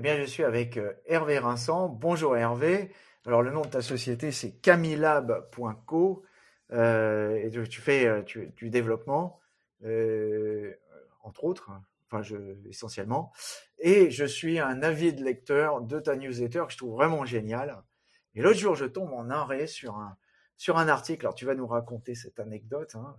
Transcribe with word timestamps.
Eh 0.00 0.02
bien, 0.02 0.16
je 0.16 0.22
suis 0.22 0.44
avec 0.44 0.78
Hervé 1.06 1.40
Vincent. 1.40 1.88
Bonjour 1.88 2.36
Hervé. 2.36 2.92
Alors, 3.26 3.42
le 3.42 3.50
nom 3.50 3.62
de 3.62 3.68
ta 3.68 3.82
société, 3.82 4.30
c'est 4.30 4.52
camilab.co. 4.52 6.24
et 6.70 7.50
tu 7.68 7.80
fais 7.80 8.24
du 8.54 8.70
développement, 8.70 9.40
entre 11.24 11.42
autres, 11.42 11.72
enfin, 12.08 12.22
essentiellement. 12.68 13.32
Et 13.80 14.12
je 14.12 14.24
suis 14.24 14.60
un 14.60 14.84
avide 14.84 15.18
lecteur 15.18 15.80
de 15.80 15.98
ta 15.98 16.14
newsletter 16.14 16.62
que 16.68 16.72
je 16.74 16.78
trouve 16.78 16.94
vraiment 16.94 17.24
génial. 17.24 17.82
Et 18.36 18.42
l'autre 18.42 18.60
jour, 18.60 18.76
je 18.76 18.84
tombe 18.84 19.12
en 19.12 19.30
arrêt 19.30 19.66
sur 19.66 19.96
un, 19.96 20.16
sur 20.56 20.78
un 20.78 20.86
article. 20.86 21.26
Alors, 21.26 21.34
tu 21.34 21.44
vas 21.44 21.56
nous 21.56 21.66
raconter 21.66 22.14
cette 22.14 22.38
anecdote, 22.38 22.94
hein, 22.94 23.16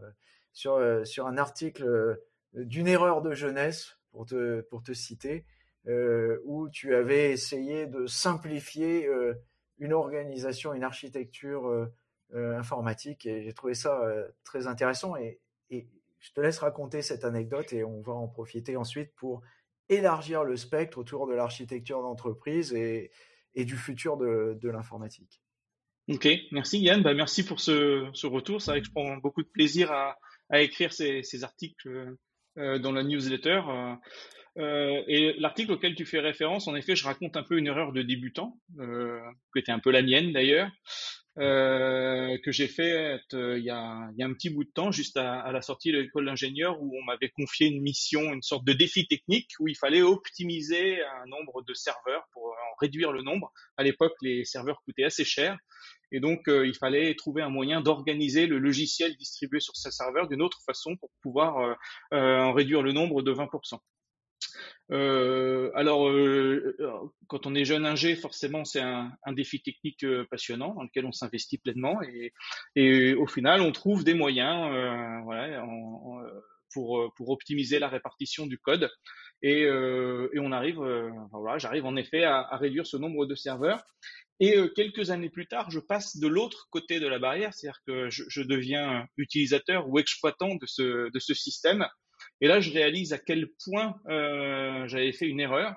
sur, 0.53 0.79
sur 1.05 1.27
un 1.27 1.37
article 1.37 2.21
d'une 2.53 2.87
erreur 2.87 3.21
de 3.21 3.33
jeunesse, 3.33 3.97
pour 4.11 4.25
te, 4.25 4.61
pour 4.61 4.81
te 4.81 4.93
citer, 4.93 5.45
euh, 5.87 6.39
où 6.43 6.69
tu 6.69 6.93
avais 6.93 7.31
essayé 7.31 7.87
de 7.87 8.05
simplifier 8.05 9.07
euh, 9.07 9.33
une 9.77 9.93
organisation, 9.93 10.73
une 10.73 10.83
architecture 10.83 11.67
euh, 11.67 12.57
informatique, 12.57 13.25
et 13.25 13.43
j'ai 13.43 13.53
trouvé 13.53 13.73
ça 13.73 14.01
très 14.43 14.67
intéressant. 14.67 15.15
Et, 15.15 15.39
je 16.21 16.33
te 16.33 16.41
laisse 16.41 16.59
raconter 16.59 17.01
cette 17.01 17.23
anecdote 17.23 17.71
et 17.71 17.85
on 17.85 18.01
va 18.01 18.11
en 18.11 18.27
profiter 18.27 18.75
ensuite 18.75 19.15
pour 19.15 19.41
élargir 19.87 20.43
le 20.43 20.57
spectre 20.57 20.97
autour 20.97 21.27
de 21.27 21.33
l'architecture 21.33 22.01
d'entreprise 22.01 22.73
et, 22.73 23.09
du 23.55 23.77
futur 23.77 24.17
de, 24.17 24.59
l'informatique. 24.67 25.41
Ok, 26.09 26.27
merci 26.51 26.81
Yann, 26.81 27.01
bah, 27.01 27.13
merci 27.13 27.45
pour 27.45 27.61
ce, 27.61 28.25
retour. 28.27 28.61
C'est 28.61 28.71
vrai 28.71 28.81
que 28.81 28.87
je 28.87 28.91
prends 28.91 29.15
beaucoup 29.15 29.43
de 29.43 29.47
plaisir 29.47 29.93
à, 29.93 30.17
écrire 30.61 30.91
ces, 30.91 31.23
articles 31.45 32.17
dans 32.57 32.91
la 32.91 33.03
newsletter. 33.03 33.61
Euh, 34.59 35.01
et 35.07 35.33
l'article 35.39 35.71
auquel 35.71 35.95
tu 35.95 36.05
fais 36.05 36.19
référence, 36.19 36.67
en 36.67 36.75
effet, 36.75 36.95
je 36.95 37.05
raconte 37.05 37.37
un 37.37 37.43
peu 37.43 37.57
une 37.57 37.67
erreur 37.67 37.93
de 37.93 38.01
débutant, 38.01 38.59
qui 38.77 39.59
était 39.59 39.71
un 39.71 39.79
peu 39.79 39.91
la 39.91 40.01
mienne 40.01 40.31
d'ailleurs, 40.33 40.69
que 41.37 42.51
j'ai 42.51 42.67
fait 42.67 43.19
il 43.31 43.63
y, 43.63 43.69
a, 43.69 44.09
il 44.11 44.19
y 44.19 44.23
a 44.23 44.25
un 44.25 44.33
petit 44.33 44.49
bout 44.49 44.65
de 44.65 44.71
temps, 44.71 44.91
juste 44.91 45.17
à, 45.17 45.39
à 45.39 45.51
la 45.51 45.61
sortie 45.61 45.91
de 45.91 45.99
l'école 45.99 46.25
d'ingénieur, 46.25 46.81
où 46.81 46.93
on 46.97 47.03
m'avait 47.05 47.29
confié 47.29 47.67
une 47.67 47.81
mission, 47.81 48.33
une 48.33 48.41
sorte 48.41 48.65
de 48.65 48.73
défi 48.73 49.07
technique, 49.07 49.51
où 49.59 49.67
il 49.67 49.77
fallait 49.77 50.01
optimiser 50.01 51.01
un 51.03 51.25
nombre 51.27 51.63
de 51.63 51.73
serveurs 51.73 52.27
pour 52.33 52.47
en 52.47 52.75
réduire 52.79 53.11
le 53.11 53.21
nombre. 53.21 53.51
À 53.77 53.83
l'époque, 53.83 54.13
les 54.21 54.43
serveurs 54.43 54.81
coûtaient 54.83 55.05
assez 55.05 55.23
cher. 55.23 55.57
Et 56.11 56.19
donc, 56.19 56.47
euh, 56.47 56.67
il 56.67 56.75
fallait 56.75 57.13
trouver 57.15 57.41
un 57.41 57.49
moyen 57.49 57.81
d'organiser 57.81 58.47
le 58.47 58.57
logiciel 58.57 59.15
distribué 59.15 59.59
sur 59.59 59.75
ces 59.75 59.91
serveurs 59.91 60.27
d'une 60.27 60.41
autre 60.41 60.59
façon 60.65 60.95
pour 60.97 61.09
pouvoir 61.21 61.57
euh, 61.57 61.73
euh, 62.13 62.39
en 62.39 62.53
réduire 62.53 62.81
le 62.81 62.91
nombre 62.91 63.21
de 63.21 63.31
20%. 63.31 63.79
Euh, 64.91 65.71
alors, 65.75 66.11
quand 67.27 67.45
on 67.45 67.55
est 67.55 67.65
jeune 67.65 67.85
ingé, 67.85 68.15
forcément, 68.15 68.65
c'est 68.65 68.81
un, 68.81 69.11
un, 69.23 69.33
défi 69.33 69.61
technique 69.61 70.05
passionnant 70.31 70.73
dans 70.73 70.83
lequel 70.83 71.05
on 71.05 71.11
s'investit 71.11 71.59
pleinement 71.59 72.01
et, 72.01 72.33
et, 72.75 73.13
au 73.13 73.27
final, 73.27 73.61
on 73.61 73.71
trouve 73.71 74.03
des 74.03 74.15
moyens 74.15 75.23
voilà, 75.23 75.63
en, 75.63 76.21
pour, 76.73 77.13
pour 77.15 77.29
optimiser 77.29 77.79
la 77.79 77.87
répartition 77.87 78.47
du 78.47 78.57
code 78.57 78.89
et, 79.41 79.61
et 79.61 80.39
on 80.39 80.51
arrive, 80.51 80.79
voilà, 81.31 81.59
j'arrive 81.59 81.85
en 81.85 81.95
effet 81.95 82.23
à, 82.23 82.39
à, 82.39 82.57
réduire 82.57 82.87
ce 82.87 82.97
nombre 82.97 83.25
de 83.27 83.35
serveurs 83.35 83.83
et 84.39 84.57
euh, 84.57 84.69
quelques 84.69 85.11
années 85.11 85.29
plus 85.29 85.47
tard, 85.47 85.69
je 85.69 85.79
passe 85.79 86.17
de 86.17 86.27
l'autre 86.27 86.67
côté 86.69 86.99
de 86.99 87.07
la 87.07 87.19
barrière, 87.19 87.53
c'est-à-dire 87.53 87.81
que 87.85 88.09
je, 88.09 88.23
je, 88.29 88.41
deviens 88.41 89.05
utilisateur 89.17 89.89
ou 89.89 89.99
exploitant 89.99 90.55
de 90.55 90.65
ce, 90.65 91.11
de 91.11 91.19
ce 91.19 91.33
système. 91.33 91.85
Et 92.41 92.47
là, 92.47 92.59
je 92.59 92.71
réalise 92.71 93.13
à 93.13 93.17
quel 93.17 93.49
point 93.65 93.95
euh, 94.07 94.87
j'avais 94.87 95.11
fait 95.11 95.27
une 95.27 95.39
erreur, 95.39 95.75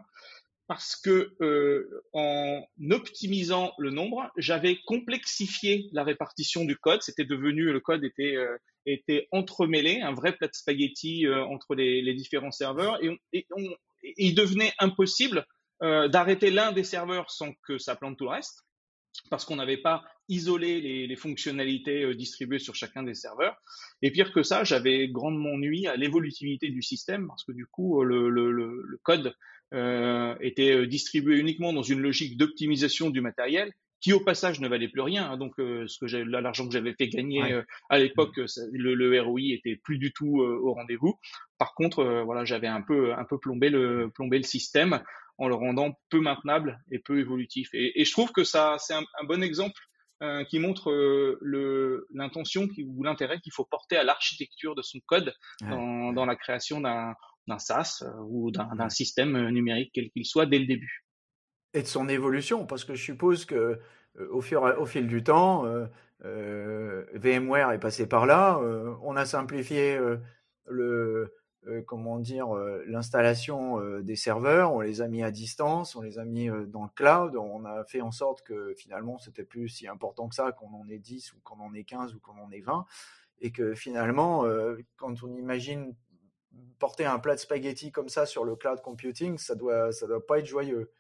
parce 0.69 0.97
que 0.97 1.35
euh, 1.41 2.03
en 2.13 2.63
optimisant 2.91 3.73
le 3.79 3.91
nombre, 3.91 4.31
j'avais 4.37 4.79
complexifié 4.87 5.89
la 5.93 6.05
répartition 6.05 6.65
du 6.65 6.77
code. 6.77 7.03
C'était 7.03 7.25
devenu 7.25 7.73
le 7.73 7.81
code 7.81 8.05
était 8.05 8.37
euh, 8.37 8.57
était 8.87 9.29
entremêlé, 9.31 10.01
un 10.01 10.15
vrai 10.15 10.33
plat 10.33 10.49
de 10.49 10.55
spaghetti 10.55 11.27
euh, 11.27 11.45
entre 11.45 11.75
les, 11.75 12.03
les, 12.03 12.15
différents 12.15 12.51
serveurs, 12.51 13.03
et, 13.03 13.11
on, 13.11 13.17
et, 13.33 13.47
on, 13.55 13.65
et 14.03 14.15
il 14.17 14.35
devenait 14.35 14.73
impossible 14.79 15.47
euh, 15.83 16.09
d'arrêter 16.09 16.51
l'un 16.51 16.73
des 16.73 16.85
serveurs 16.85 17.31
sans 17.31 17.53
que 17.67 17.79
ça 17.79 17.97
plante 17.97 18.17
tout 18.17 18.25
le 18.25 18.31
reste, 18.31 18.65
parce 19.31 19.45
qu'on 19.45 19.57
n'avait 19.57 19.77
pas 19.77 20.05
isolé 20.29 20.81
les, 20.81 21.07
les 21.07 21.17
fonctionnalités 21.17 22.03
euh, 22.03 22.15
distribuées 22.15 22.59
sur 22.59 22.75
chacun 22.75 23.03
des 23.03 23.15
serveurs. 23.15 23.57
Et 24.01 24.11
pire 24.11 24.33
que 24.33 24.43
ça, 24.43 24.65
j'avais 24.65 25.09
grandement 25.09 25.59
nuit 25.59 25.87
à 25.87 25.97
l'évolutivité 25.97 26.69
du 26.71 26.83
système, 26.83 27.27
parce 27.27 27.45
que 27.45 27.53
du 27.53 27.67
coup, 27.67 28.01
euh, 28.01 28.05
le, 28.05 28.31
le, 28.31 28.51
le 28.51 28.99
code 29.03 29.35
euh, 29.75 30.35
était 30.41 30.87
distribué 30.87 31.39
uniquement 31.39 31.73
dans 31.73 31.83
une 31.83 32.01
logique 32.01 32.37
d'optimisation 32.37 33.09
du 33.09 33.23
matériel 33.23 33.73
qui 34.03 34.13
au 34.13 34.21
passage 34.21 34.61
ne 34.61 34.69
valait 34.69 34.89
plus 34.89 35.01
rien. 35.01 35.31
Hein. 35.31 35.39
donc, 35.39 35.59
euh, 35.61 35.87
ce 35.87 35.99
que 35.99 36.07
j'ai, 36.07 36.25
l'argent 36.25 36.67
que 36.67 36.73
j'avais 36.73 36.93
fait 36.93 37.09
gagner 37.09 37.53
euh, 37.53 37.63
à 37.89 37.99
l'époque, 37.99 38.37
le, 38.37 38.95
le, 38.95 39.23
ROI 39.23 39.55
était 39.55 39.77
plus 39.77 39.97
du 39.97 40.13
tout 40.13 40.41
au 40.41 40.75
rendez-vous. 40.75 41.19
Par 41.57 41.73
contre, 41.75 42.23
voilà, 42.25 42.45
j'avais 42.45 42.67
un 42.67 42.83
peu, 42.83 43.15
un 43.15 43.25
peu 43.25 43.39
plombé 43.39 43.71
le, 43.71 44.11
plombé 44.15 44.37
le 44.37 44.45
système 44.45 45.01
en 45.39 45.49
le 45.49 45.55
rendant 45.55 45.99
peu 46.11 46.21
maintenable 46.21 46.81
et 46.91 46.99
peu 46.99 47.19
évolutif. 47.19 47.69
Et, 47.73 48.01
et 48.01 48.05
je 48.05 48.13
trouve 48.13 48.33
que 48.33 48.45
ça, 48.45 48.77
c'est 48.79 48.95
un, 48.95 49.05
un, 49.21 49.25
bon 49.25 49.43
exemple 49.43 49.81
euh, 50.23 50.45
qui 50.45 50.59
montre 50.59 50.91
euh, 50.91 52.07
l'intention 52.15 52.69
ou 52.87 53.03
l'intérêt 53.03 53.41
qu'il 53.41 53.53
faut 53.53 53.65
porter 53.65 53.97
à 53.97 54.05
l'architecture 54.05 54.75
de 54.75 54.83
son 54.83 55.01
code 55.07 55.35
dans, 55.63 56.13
dans 56.13 56.27
la 56.27 56.37
création 56.37 56.81
d'un, 56.81 57.15
SaaS 57.59 58.03
euh, 58.03 58.11
ou 58.29 58.51
d'un, 58.51 58.89
système 58.89 59.49
numérique 59.49 59.91
quel 59.95 60.11
qu'il 60.11 60.25
soit 60.25 60.47
dès 60.47 60.59
le 60.59 60.67
début. 60.67 61.05
Et 61.75 61.83
de 61.83 61.87
son 61.89 62.09
évolution, 62.09 62.67
parce 62.67 62.85
que 62.85 62.95
je 62.95 63.03
suppose 63.03 63.47
que 63.47 63.81
au, 64.31 64.43
fur, 64.43 64.63
au 64.79 64.87
fil 64.87 65.09
du 65.09 65.25
temps, 65.25 65.65
VMware 66.21 67.73
est 67.73 67.81
passé 67.81 68.07
par 68.07 68.27
là, 68.27 68.61
on 69.03 69.17
a 69.17 69.25
simplifié 69.25 69.99
le 70.67 70.85
euh, 70.85 71.35
comment 71.87 72.19
dire, 72.19 72.55
euh, 72.55 72.85
l'installation 72.87 73.81
euh, 73.81 74.03
des 74.03 74.17
serveurs, 74.17 74.73
on 74.73 74.81
les 74.81 75.01
a 75.01 75.09
mis 75.09 75.23
à 75.23 75.31
distance, 75.31 75.95
on 75.95 76.01
les 76.03 76.19
a 76.19 76.25
mis 76.25 76.49
dans 76.67 76.83
le 76.83 76.91
cloud, 76.95 77.37
on 77.37 77.65
a 77.65 77.85
fait 77.85 78.01
en 78.01 78.11
sorte 78.11 78.43
que 78.43 78.75
finalement 78.75 79.19
c'était 79.19 79.45
plus 79.45 79.69
si 79.69 79.87
important 79.87 80.29
que 80.29 80.35
ça 80.35 80.53
qu'on 80.53 80.73
en 80.75 80.89
ait 80.89 80.99
10 80.99 81.33
ou 81.35 81.37
qu'on 81.45 81.61
en 81.61 81.73
ait 81.75 81.85
15 81.85 82.15
ou 82.15 82.21
qu'on 82.21 82.39
en 82.39 82.51
ait 82.51 82.61
20, 82.61 82.85
et 83.41 83.53
que 83.53 83.75
finalement, 83.75 84.45
quand 84.97 85.23
on 85.23 85.35
imagine 85.37 85.95
porter 86.79 87.05
un 87.05 87.19
plat 87.19 87.35
de 87.35 87.41
spaghetti 87.41 87.91
comme 87.91 88.09
ça 88.09 88.27
sur 88.27 88.45
le 88.45 88.57
cloud 88.57 88.81
computing, 88.83 89.39
ça 89.39 89.55
doit, 89.55 89.93
ça 89.93 90.07
doit 90.07 90.25
pas 90.25 90.39
être 90.39 90.47
joyeux. 90.47 90.93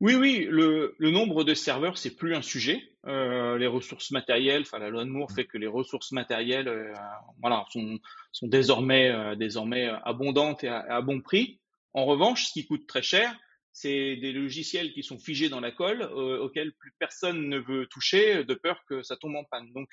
Oui, 0.00 0.14
oui, 0.14 0.46
le, 0.50 0.94
le, 0.98 1.10
nombre 1.10 1.42
de 1.42 1.54
serveurs, 1.54 1.96
c'est 1.96 2.16
plus 2.16 2.34
un 2.34 2.42
sujet. 2.42 2.82
Euh, 3.06 3.56
les 3.56 3.66
ressources 3.66 4.10
matérielles, 4.10 4.62
enfin 4.62 4.78
la 4.78 4.90
loi 4.90 5.04
de 5.04 5.08
Moore 5.08 5.32
fait 5.32 5.46
que 5.46 5.56
les 5.56 5.66
ressources 5.66 6.12
matérielles, 6.12 6.68
euh, 6.68 6.92
voilà, 7.40 7.64
sont, 7.70 7.98
sont 8.30 8.46
désormais, 8.46 9.10
euh, 9.10 9.36
désormais 9.36 9.88
abondantes 10.04 10.64
et 10.64 10.68
à, 10.68 10.80
à, 10.80 11.00
bon 11.00 11.22
prix. 11.22 11.60
En 11.94 12.04
revanche, 12.04 12.48
ce 12.48 12.52
qui 12.52 12.66
coûte 12.66 12.86
très 12.86 13.00
cher, 13.00 13.34
c'est 13.72 14.16
des 14.16 14.32
logiciels 14.32 14.92
qui 14.92 15.02
sont 15.02 15.18
figés 15.18 15.48
dans 15.48 15.60
la 15.60 15.70
colle, 15.70 16.02
auxquels 16.02 16.72
plus 16.74 16.92
personne 16.98 17.48
ne 17.48 17.58
veut 17.58 17.86
toucher, 17.86 18.44
de 18.44 18.54
peur 18.54 18.82
que 18.88 19.02
ça 19.02 19.16
tombe 19.16 19.36
en 19.36 19.44
panne. 19.44 19.70
Donc 19.72 19.90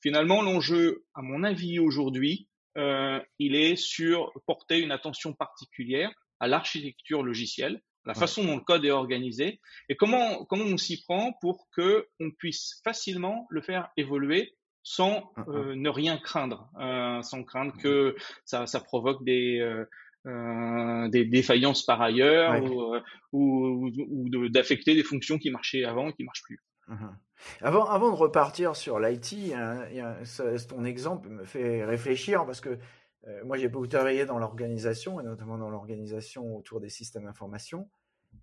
finalement, 0.00 0.42
l'enjeu, 0.42 1.04
à 1.14 1.22
mon 1.22 1.42
avis 1.42 1.80
aujourd'hui, 1.80 2.48
il 2.76 3.56
est 3.56 3.74
sur 3.74 4.32
porter 4.46 4.80
une 4.80 4.92
attention 4.92 5.32
particulière 5.32 6.12
à 6.38 6.46
l'architecture 6.46 7.24
logicielle 7.24 7.80
la 8.06 8.14
façon 8.14 8.44
dont 8.44 8.56
le 8.56 8.62
code 8.62 8.84
est 8.84 8.90
organisé 8.90 9.60
et 9.88 9.96
comment 9.96 10.44
comment 10.44 10.64
on 10.64 10.76
s'y 10.76 11.02
prend 11.02 11.32
pour 11.40 11.68
que 11.70 12.08
on 12.20 12.30
puisse 12.30 12.80
facilement 12.84 13.46
le 13.50 13.62
faire 13.62 13.90
évoluer 13.96 14.54
sans 14.84 15.32
ah, 15.36 15.44
ah. 15.46 15.50
euh, 15.50 15.74
ne 15.74 15.88
rien 15.88 16.18
craindre, 16.18 16.70
euh, 16.78 17.22
sans 17.22 17.42
craindre 17.42 17.72
que 17.82 18.14
ça, 18.44 18.66
ça 18.66 18.80
provoque 18.80 19.24
des 19.24 19.58
euh, 19.58 21.08
des 21.08 21.26
défaillances 21.26 21.84
par 21.84 22.00
ailleurs 22.00 22.62
ou, 22.62 22.96
ou, 23.32 23.90
ou 23.90 24.48
d'affecter 24.48 24.94
des 24.94 25.02
fonctions 25.02 25.38
qui 25.38 25.50
marchaient 25.50 25.84
avant 25.84 26.08
et 26.08 26.12
qui 26.14 26.24
marchent 26.24 26.42
plus. 26.44 26.62
Uh-huh. 26.88 27.14
Avant, 27.60 27.84
avant 27.84 28.10
de 28.10 28.16
repartir 28.16 28.74
sur 28.74 28.98
l'IT, 28.98 29.52
hein, 29.54 29.84
ton 30.66 30.84
exemple 30.84 31.28
me 31.28 31.44
fait 31.44 31.84
réfléchir 31.84 32.46
parce 32.46 32.62
que 32.62 32.78
moi, 33.44 33.58
j'ai 33.58 33.68
beaucoup 33.68 33.86
travaillé 33.86 34.26
dans 34.26 34.38
l'organisation, 34.38 35.20
et 35.20 35.24
notamment 35.24 35.56
dans 35.56 35.70
l'organisation 35.70 36.56
autour 36.56 36.80
des 36.80 36.90
systèmes 36.90 37.24
d'information. 37.24 37.88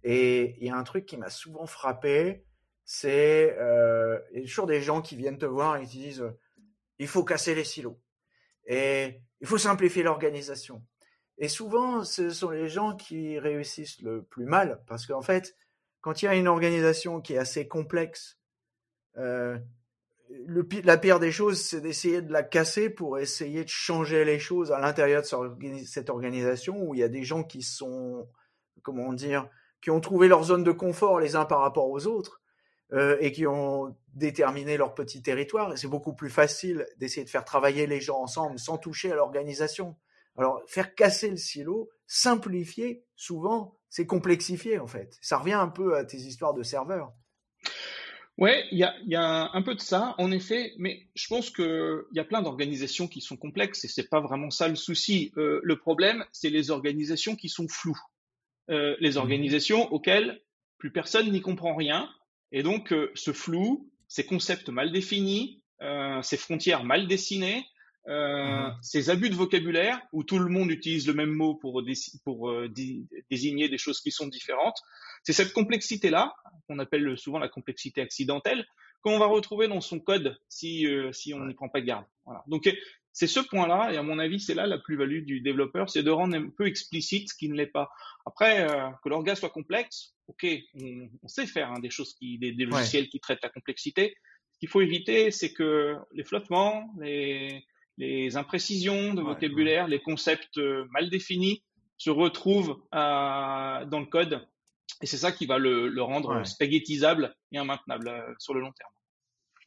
Et 0.03 0.55
il 0.59 0.67
y 0.67 0.69
a 0.69 0.75
un 0.75 0.83
truc 0.83 1.05
qui 1.05 1.17
m'a 1.17 1.29
souvent 1.29 1.65
frappé, 1.65 2.45
c'est 2.83 3.55
euh, 3.59 4.19
toujours 4.41 4.67
des 4.67 4.81
gens 4.81 5.01
qui 5.01 5.15
viennent 5.15 5.38
te 5.38 5.45
voir 5.45 5.77
et 5.77 5.85
qui 5.85 5.97
disent 5.97 6.25
il 6.99 7.07
faut 7.07 7.23
casser 7.23 7.55
les 7.55 7.63
silos 7.63 7.99
et 8.65 9.21
il 9.39 9.47
faut 9.47 9.57
simplifier 9.57 10.03
l'organisation. 10.03 10.83
Et 11.38 11.47
souvent, 11.47 12.03
ce 12.03 12.29
sont 12.29 12.51
les 12.51 12.69
gens 12.69 12.95
qui 12.95 13.39
réussissent 13.39 14.01
le 14.01 14.23
plus 14.23 14.45
mal 14.45 14.83
parce 14.88 15.07
qu'en 15.07 15.21
fait, 15.21 15.55
quand 16.01 16.21
il 16.21 16.25
y 16.25 16.27
a 16.27 16.35
une 16.35 16.47
organisation 16.47 17.21
qui 17.21 17.33
est 17.33 17.37
assez 17.37 17.67
complexe, 17.67 18.37
euh, 19.17 19.57
la 20.83 20.97
pire 20.97 21.19
des 21.19 21.31
choses, 21.31 21.61
c'est 21.61 21.81
d'essayer 21.81 22.21
de 22.21 22.31
la 22.31 22.44
casser 22.44 22.89
pour 22.89 23.19
essayer 23.19 23.63
de 23.63 23.69
changer 23.69 24.23
les 24.23 24.39
choses 24.39 24.71
à 24.71 24.79
l'intérieur 24.79 25.23
de 25.23 25.85
cette 25.85 26.09
organisation 26.09 26.81
où 26.81 26.94
il 26.94 26.99
y 26.99 27.03
a 27.03 27.09
des 27.09 27.23
gens 27.23 27.44
qui 27.44 27.61
sont, 27.61 28.29
comment 28.81 29.13
dire, 29.13 29.49
qui 29.81 29.89
ont 29.89 30.00
trouvé 30.00 30.28
leur 30.28 30.44
zone 30.44 30.63
de 30.63 30.72
confort 30.72 31.19
les 31.19 31.36
uns 31.36 31.45
par 31.45 31.60
rapport 31.60 31.89
aux 31.89 32.07
autres 32.07 32.42
euh, 32.94 33.18
et 33.19 33.31
qui 33.31 33.48
ont 33.48 33.95
déterminé 34.13 34.78
leur 34.78 34.94
petit 34.94 35.22
territoire. 35.22 35.78
C'est 35.78 35.88
beaucoup 35.88 36.13
plus 36.13 36.30
facile 36.30 36.86
d'essayer 36.98 37.24
de 37.24 37.30
faire 37.30 37.45
travailler 37.45 37.88
les 37.88 38.01
gens 38.01 38.19
ensemble 38.19 38.60
sans 38.60 38.78
toucher 38.78 39.12
à 39.12 39.16
l'organisation. 39.16 39.95
Alors, 40.38 40.62
faire 40.68 40.95
casser 40.95 41.30
le 41.30 41.38
silo, 41.38 41.89
simplifier, 42.07 43.04
souvent, 43.16 43.78
c'est 43.89 44.06
complexifier 44.06 44.80
en 44.80 44.88
fait. 44.88 45.18
Ça 45.22 45.38
revient 45.38 45.54
un 45.54 45.68
peu 45.68 45.95
à 45.95 46.06
tes 46.06 46.18
histoires 46.18 46.54
de 46.54 46.63
serveurs. 46.63 47.13
Ouais, 48.38 48.66
il 48.72 48.80
y 48.80 48.83
a, 48.83 48.95
y 49.06 49.16
a, 49.16 49.51
un 49.54 49.62
peu 49.62 49.75
de 49.75 49.81
ça, 49.81 50.16
en 50.18 50.31
effet, 50.31 50.74
mais 50.78 51.07
je 51.16 51.28
pense 51.28 51.50
qu'il 51.51 52.04
y 52.13 52.19
a 52.19 52.24
plein 52.24 52.42
d'organisations 52.42 53.07
qui 53.07 53.22
sont 53.22 53.38
complexes 53.38 53.83
et 53.83 53.88
c'est 53.88 54.10
pas 54.10 54.19
vraiment 54.19 54.50
ça 54.50 54.68
le 54.68 54.75
souci. 54.75 55.31
Euh, 55.38 55.60
le 55.63 55.78
problème, 55.78 56.25
c'est 56.31 56.50
les 56.50 56.72
organisations 56.72 57.36
qui 57.36 57.50
sont 57.50 57.68
floues. 57.68 58.00
Euh, 58.69 58.95
les 58.99 59.15
mmh 59.15 59.17
organisations 59.17 59.91
auxquelles 59.91 60.39
plus 60.77 60.91
personne 60.91 61.31
n'y 61.31 61.41
comprend 61.41 61.75
rien. 61.75 62.09
Et 62.51 62.63
donc, 62.63 62.93
euh, 62.93 63.11
ce 63.15 63.33
flou, 63.33 63.89
ces 64.07 64.25
concepts 64.25 64.69
mal 64.69 64.91
définis, 64.91 65.61
euh, 65.81 66.21
ces 66.21 66.37
frontières 66.37 66.83
mal 66.83 67.07
dessinées, 67.07 67.65
euh, 68.07 68.67
mmh 68.67 68.77
ces 68.81 69.09
abus 69.09 69.29
de 69.29 69.35
vocabulaire 69.35 69.99
où 70.11 70.23
tout 70.23 70.39
le 70.39 70.49
monde 70.49 70.71
utilise 70.71 71.05
le 71.07 71.13
même 71.13 71.31
mot 71.31 71.55
pour, 71.55 71.83
pour 72.23 72.49
euh, 72.49 72.69
désigner 73.29 73.69
des 73.69 73.77
choses 73.77 73.99
qui 73.99 74.11
sont 74.11 74.27
différentes. 74.27 74.79
C'est 75.23 75.33
cette 75.33 75.53
complexité-là, 75.53 76.33
qu'on 76.67 76.79
appelle 76.79 77.17
souvent 77.17 77.39
la 77.39 77.49
complexité 77.49 78.01
accidentelle, 78.01 78.65
qu'on 79.01 79.19
va 79.19 79.25
retrouver 79.25 79.67
dans 79.67 79.81
son 79.81 79.99
code 79.99 80.37
si, 80.47 80.87
euh, 80.87 81.11
si 81.11 81.33
on 81.33 81.45
n'y 81.45 81.53
prend 81.53 81.69
pas 81.69 81.81
garde. 81.81 82.05
Voilà. 82.25 82.43
Donc 82.47 82.67
c'est 83.13 83.27
ce 83.27 83.39
point-là, 83.39 83.91
et 83.93 83.97
à 83.97 84.03
mon 84.03 84.19
avis, 84.19 84.39
c'est 84.39 84.53
là 84.53 84.67
la 84.67 84.77
plus-value 84.77 85.23
du 85.23 85.41
développeur, 85.41 85.89
c'est 85.89 86.03
de 86.03 86.11
rendre 86.11 86.35
un 86.35 86.49
peu 86.49 86.67
explicite 86.67 87.29
ce 87.29 87.35
qui 87.35 87.49
ne 87.49 87.55
l'est 87.55 87.65
pas. 87.67 87.89
Après, 88.25 88.67
que 89.03 89.09
l'orga 89.09 89.35
soit 89.35 89.49
complexe, 89.49 90.13
ok, 90.27 90.45
on, 91.23 91.27
sait 91.27 91.45
faire 91.45 91.71
hein, 91.71 91.79
des 91.79 91.89
choses 91.89 92.13
qui, 92.13 92.37
des, 92.37 92.51
logiciels 92.53 93.09
qui 93.09 93.19
traitent 93.19 93.43
la 93.43 93.49
complexité. 93.49 94.15
Ce 94.53 94.59
qu'il 94.59 94.69
faut 94.69 94.81
éviter, 94.81 95.31
c'est 95.31 95.51
que 95.51 95.97
les 96.13 96.23
flottements, 96.23 96.89
les, 96.99 97.65
les 97.97 98.35
imprécisions 98.37 99.13
de 99.13 99.21
vocabulaire, 99.21 99.87
les 99.87 100.01
concepts 100.01 100.57
euh, 100.57 100.85
mal 100.91 101.09
définis 101.09 101.63
se 101.97 102.09
retrouvent 102.09 102.81
euh, 102.95 103.85
dans 103.85 103.99
le 103.99 104.07
code. 104.07 104.47
Et 105.01 105.05
c'est 105.05 105.17
ça 105.17 105.31
qui 105.31 105.45
va 105.45 105.57
le, 105.59 106.01
rendre 106.01 106.43
spaghettisable 106.45 107.35
et 107.51 107.57
immaintenable 107.57 108.07
euh, 108.07 108.33
sur 108.39 108.53
le 108.53 108.61
long 108.61 108.71
terme. 108.71 108.91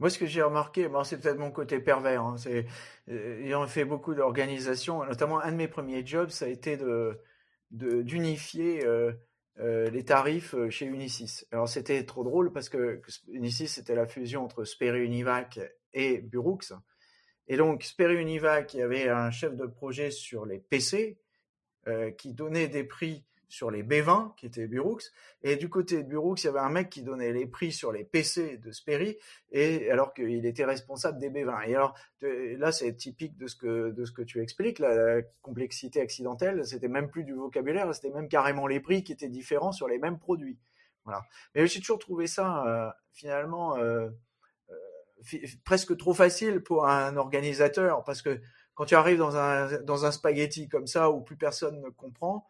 Moi, 0.00 0.10
ce 0.10 0.18
que 0.18 0.26
j'ai 0.26 0.42
remarqué, 0.42 0.88
bon, 0.88 1.04
c'est 1.04 1.20
peut-être 1.20 1.38
mon 1.38 1.50
côté 1.50 1.78
pervers. 1.78 2.22
Hein, 2.22 2.36
c'est, 2.36 2.66
ayant 3.08 3.66
fait 3.66 3.84
beaucoup 3.84 4.14
d'organisations, 4.14 5.04
notamment 5.04 5.40
un 5.40 5.52
de 5.52 5.56
mes 5.56 5.68
premiers 5.68 6.04
jobs, 6.04 6.30
ça 6.30 6.46
a 6.46 6.48
été 6.48 6.76
de, 6.76 7.20
d'unifier 7.70 8.84
les 9.58 10.04
tarifs 10.04 10.54
chez 10.70 10.86
Unisys. 10.86 11.44
Alors 11.52 11.68
c'était 11.68 12.04
trop 12.04 12.24
drôle 12.24 12.52
parce 12.52 12.68
que 12.68 13.00
Unisys 13.28 13.68
c'était 13.68 13.94
la 13.94 14.06
fusion 14.06 14.44
entre 14.44 14.64
Sperry 14.64 15.04
Univac 15.04 15.60
et 15.92 16.18
Burux. 16.18 16.74
Et 17.46 17.56
donc, 17.56 17.82
Sperry 17.82 18.16
Univac, 18.16 18.66
qui 18.66 18.80
avait 18.80 19.08
un 19.08 19.30
chef 19.30 19.54
de 19.54 19.66
projet 19.66 20.10
sur 20.10 20.46
les 20.46 20.58
PC, 20.58 21.18
euh, 21.86 22.10
qui 22.10 22.32
donnait 22.32 22.68
des 22.68 22.84
prix 22.84 23.24
sur 23.48 23.70
les 23.70 23.82
B20, 23.82 24.34
qui 24.36 24.46
étaient 24.46 24.66
Burux. 24.66 25.12
Et 25.42 25.56
du 25.56 25.68
côté 25.68 26.02
de 26.02 26.08
Burux, 26.08 26.42
il 26.42 26.46
y 26.46 26.48
avait 26.48 26.60
un 26.60 26.70
mec 26.70 26.90
qui 26.90 27.02
donnait 27.02 27.32
les 27.32 27.46
prix 27.46 27.72
sur 27.72 27.92
les 27.92 28.04
PC 28.04 28.58
de 28.58 28.70
Sperry, 28.70 29.16
et 29.52 29.90
alors 29.90 30.14
qu'il 30.14 30.46
était 30.46 30.64
responsable 30.64 31.18
des 31.18 31.30
B20. 31.30 31.68
Et 31.68 31.74
alors, 31.74 31.94
là, 32.22 32.72
c'est 32.72 32.94
typique 32.94 33.36
de 33.36 33.46
ce 33.46 33.56
que, 33.56 33.90
de 33.90 34.04
ce 34.04 34.12
que 34.12 34.22
tu 34.22 34.40
expliques, 34.40 34.78
la 34.78 35.22
complexité 35.42 36.00
accidentelle, 36.00 36.66
c'était 36.66 36.88
même 36.88 37.08
plus 37.08 37.24
du 37.24 37.34
vocabulaire, 37.34 37.94
c'était 37.94 38.10
même 38.10 38.28
carrément 38.28 38.66
les 38.66 38.80
prix 38.80 39.04
qui 39.04 39.12
étaient 39.12 39.28
différents 39.28 39.72
sur 39.72 39.88
les 39.88 39.98
mêmes 39.98 40.18
produits. 40.18 40.58
Voilà. 41.04 41.22
Mais 41.54 41.66
j'ai 41.66 41.80
toujours 41.80 41.98
trouvé 41.98 42.26
ça, 42.26 42.64
euh, 42.66 42.90
finalement, 43.12 43.76
euh, 43.76 44.08
presque 45.64 45.96
trop 45.96 46.14
facile 46.14 46.60
pour 46.60 46.86
un 46.86 47.16
organisateur 47.16 48.04
parce 48.04 48.22
que 48.22 48.40
quand 48.74 48.84
tu 48.84 48.94
arrives 48.94 49.18
dans 49.18 49.36
un, 49.36 49.80
dans 49.82 50.04
un 50.04 50.10
spaghetti 50.10 50.68
comme 50.68 50.86
ça 50.86 51.10
où 51.10 51.20
plus 51.20 51.36
personne 51.36 51.80
ne 51.80 51.88
comprend, 51.90 52.46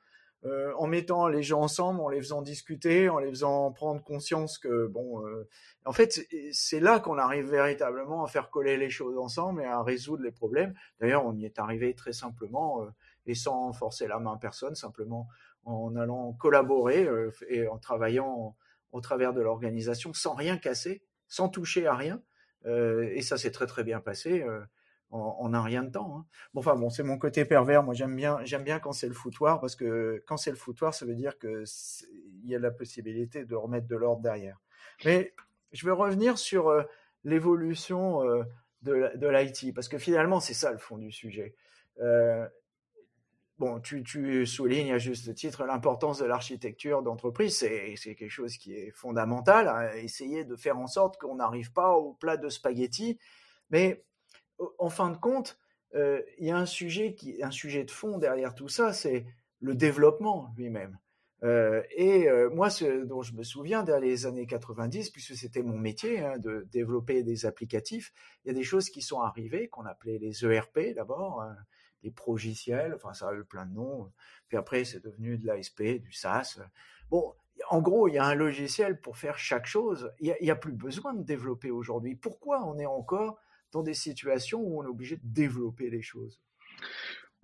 euh, 0.46 0.75
en 0.76 0.87
mettant 0.87 1.26
les 1.29 1.43
gens 1.43 1.62
ensemble, 1.62 2.00
en 2.00 2.08
les 2.11 2.20
faisant 2.20 2.43
discuter, 2.43 3.08
en 3.08 3.19
les 3.19 3.31
faisant 3.31 3.73
prendre 3.73 4.02
conscience 4.02 4.58
que 4.58 4.87
bon, 4.88 5.26
euh, 5.26 5.49
en 5.87 5.93
fait, 5.93 6.26
c'est 6.52 6.81
là 6.81 7.00
qu'on 7.00 7.17
arrive 7.17 7.49
véritablement 7.49 8.25
à 8.25 8.29
faire 8.29 8.50
coller 8.50 8.76
les 8.76 8.91
choses 8.91 9.17
ensemble 9.17 9.62
et 9.62 9.64
à 9.64 9.82
résoudre 9.82 10.23
les 10.23 10.32
problèmes. 10.32 10.75
D'ailleurs, 11.00 11.25
on 11.25 11.35
y 11.35 11.46
est 11.46 11.58
arrivé 11.58 11.94
très 11.94 12.12
simplement 12.12 12.82
euh, 12.82 12.91
et 13.25 13.35
sans 13.35 13.73
forcer 13.73 14.06
la 14.06 14.19
main 14.19 14.35
à 14.35 14.38
personne, 14.38 14.75
simplement 14.75 15.29
en 15.64 15.96
allant 15.96 16.35
collaborer 16.35 17.08
et 17.49 17.67
en 17.69 17.79
travaillant 17.79 18.55
au 18.93 19.00
travers 19.00 19.32
de 19.32 19.41
l'organisation 19.41 20.12
sans 20.12 20.35
rien 20.35 20.58
casser, 20.58 21.02
sans 21.26 21.49
toucher 21.49 21.87
à 21.87 21.94
rien. 21.94 22.20
Et 22.67 23.23
ça 23.23 23.38
s'est 23.38 23.50
très 23.50 23.67
très 23.67 23.82
bien 23.82 24.00
passé 24.00 24.44
euh, 25.15 25.19
en, 25.19 25.55
un 25.55 25.63
rien 25.63 25.83
de 25.83 25.91
temps. 25.91 26.19
Hein. 26.19 26.27
Bon, 26.53 26.61
enfin 26.61 26.77
bon, 26.77 26.91
c'est 26.91 27.03
mon 27.03 27.19
côté 27.19 27.45
pervers. 27.45 27.83
Moi, 27.83 27.95
j'aime 27.95 28.15
bien, 28.15 28.39
j'aime 28.45 28.65
bien 28.65 28.79
quand 28.79 28.93
c'est 28.93 29.09
le 29.09 29.15
foutoir 29.15 29.61
parce 29.61 29.77
que 29.77 30.23
quand 30.27 30.37
c'est 30.37 30.51
le 30.51 30.57
foutoir, 30.57 30.95
ça 30.95 31.07
veut 31.07 31.15
dire 31.15 31.39
que 31.39 31.65
il 32.43 32.51
y 32.51 32.55
a 32.55 32.59
la 32.59 32.71
possibilité 32.71 33.45
de 33.45 33.55
remettre 33.55 33.87
de 33.87 33.97
l'ordre 33.97 34.23
derrière. 34.23 34.61
Mais 35.05 35.35
je 35.73 35.87
vais 35.87 35.93
revenir 35.93 36.39
sur 36.39 36.69
euh, 36.69 36.83
l'évolution 37.25 38.23
de 38.83 39.29
l'IT 39.29 39.75
parce 39.75 39.89
que 39.89 39.99
finalement, 39.99 40.41
c'est 40.41 40.55
ça 40.55 40.71
le 40.71 40.79
fond 40.79 40.99
du 40.99 41.11
sujet. 41.11 41.55
Bon, 43.59 43.79
tu, 43.79 44.47
soulignes 44.47 44.93
à 44.93 44.99
juste 44.99 45.33
titre 45.35 45.65
l'importance 45.65 46.19
de 46.19 46.25
l'architecture 46.25 47.03
d'entreprise. 47.03 47.57
C'est, 47.57 47.95
quelque 48.17 48.29
chose 48.29 48.57
qui 48.57 48.75
est 48.75 48.91
fondamental. 48.91 49.69
Hein, 49.69 49.93
essayer 49.95 50.45
de 50.45 50.57
faire 50.57 50.77
en 50.77 50.89
sorte 50.89 51.19
qu'on 51.19 51.37
n'arrive 51.37 51.73
pas 51.73 51.93
au 51.93 52.15
plat 52.15 52.37
de 52.37 52.49
spaghetti. 52.49 53.19
Mais 53.71 54.05
en 54.79 54.89
fin 54.89 55.11
de 55.11 55.17
compte, 55.17 55.59
euh, 55.95 56.23
il 56.39 56.47
y 56.47 56.51
a 56.51 56.56
un 56.56 56.67
sujet, 56.67 57.15
qui, 57.15 57.43
un 57.43 57.51
sujet 57.51 57.85
de 57.85 57.91
fond 57.91 58.19
derrière 58.19 58.55
tout 58.55 58.69
ça, 58.69 58.93
c'est 58.93 59.27
le 59.61 59.75
développement 59.75 60.53
lui-même. 60.56 60.99
Euh, 61.43 61.83
et 61.91 62.29
euh, 62.29 62.49
moi, 62.51 62.71
ce 62.71 63.05
dont 63.05 63.23
je 63.23 63.35
me 63.35 63.43
souviens 63.43 63.83
dans 63.83 63.99
les 63.99 64.25
années 64.27 64.47
90, 64.47 65.11
puisque 65.11 65.35
c'était 65.35 65.62
mon 65.62 65.77
métier 65.77 66.21
hein, 66.21 66.39
de 66.39 66.67
développer 66.73 67.23
des 67.23 67.45
applicatifs, 67.45 68.12
il 68.45 68.49
y 68.49 68.51
a 68.51 68.55
des 68.55 68.62
choses 68.65 68.89
qui 68.89 69.03
sont 69.03 69.21
arrivées 69.21 69.69
qu'on 69.69 69.85
appelait 69.85 70.19
les 70.19 70.45
ERP 70.45 70.95
d'abord. 70.95 71.43
Hein, 71.43 71.56
les 72.05 72.11
progiciels, 72.11 72.95
enfin 72.95 73.15
ça 73.15 73.29
a 73.29 73.35
eu 73.35 73.45
plein 73.45 73.67
de 73.67 73.73
noms. 73.73 74.12
Puis 74.49 74.56
après, 74.56 74.85
c'est 74.85 75.03
devenu 75.03 75.39
de 75.39 75.47
l'ASP, 75.47 75.83
du 75.83 76.12
SaaS. 76.12 76.61
Bon, 77.11 77.35
en 77.71 77.81
gros, 77.81 78.09
il 78.09 78.15
y 78.15 78.19
a 78.19 78.25
un 78.25 78.35
logiciel 78.35 79.01
pour 79.01 79.17
faire 79.17 79.39
chaque 79.39 79.67
chose. 79.67 80.13
Il 80.20 80.37
n'y 80.41 80.51
a, 80.51 80.56
plus 80.56 80.73
besoin 80.73 81.15
de 81.15 81.23
développer 81.23 81.70
aujourd'hui. 81.70 82.15
Pourquoi 82.15 82.65
on 82.67 82.79
est 82.79 82.87
encore 82.87 83.39
dans 83.75 83.83
des 83.83 83.95
situations 83.95 84.61
où 84.61 84.81
on 84.81 84.85
est 84.85 84.89
obligé 84.89 85.17
de 85.17 85.23
développer 85.25 85.91
les 85.91 86.03
choses 86.03 86.41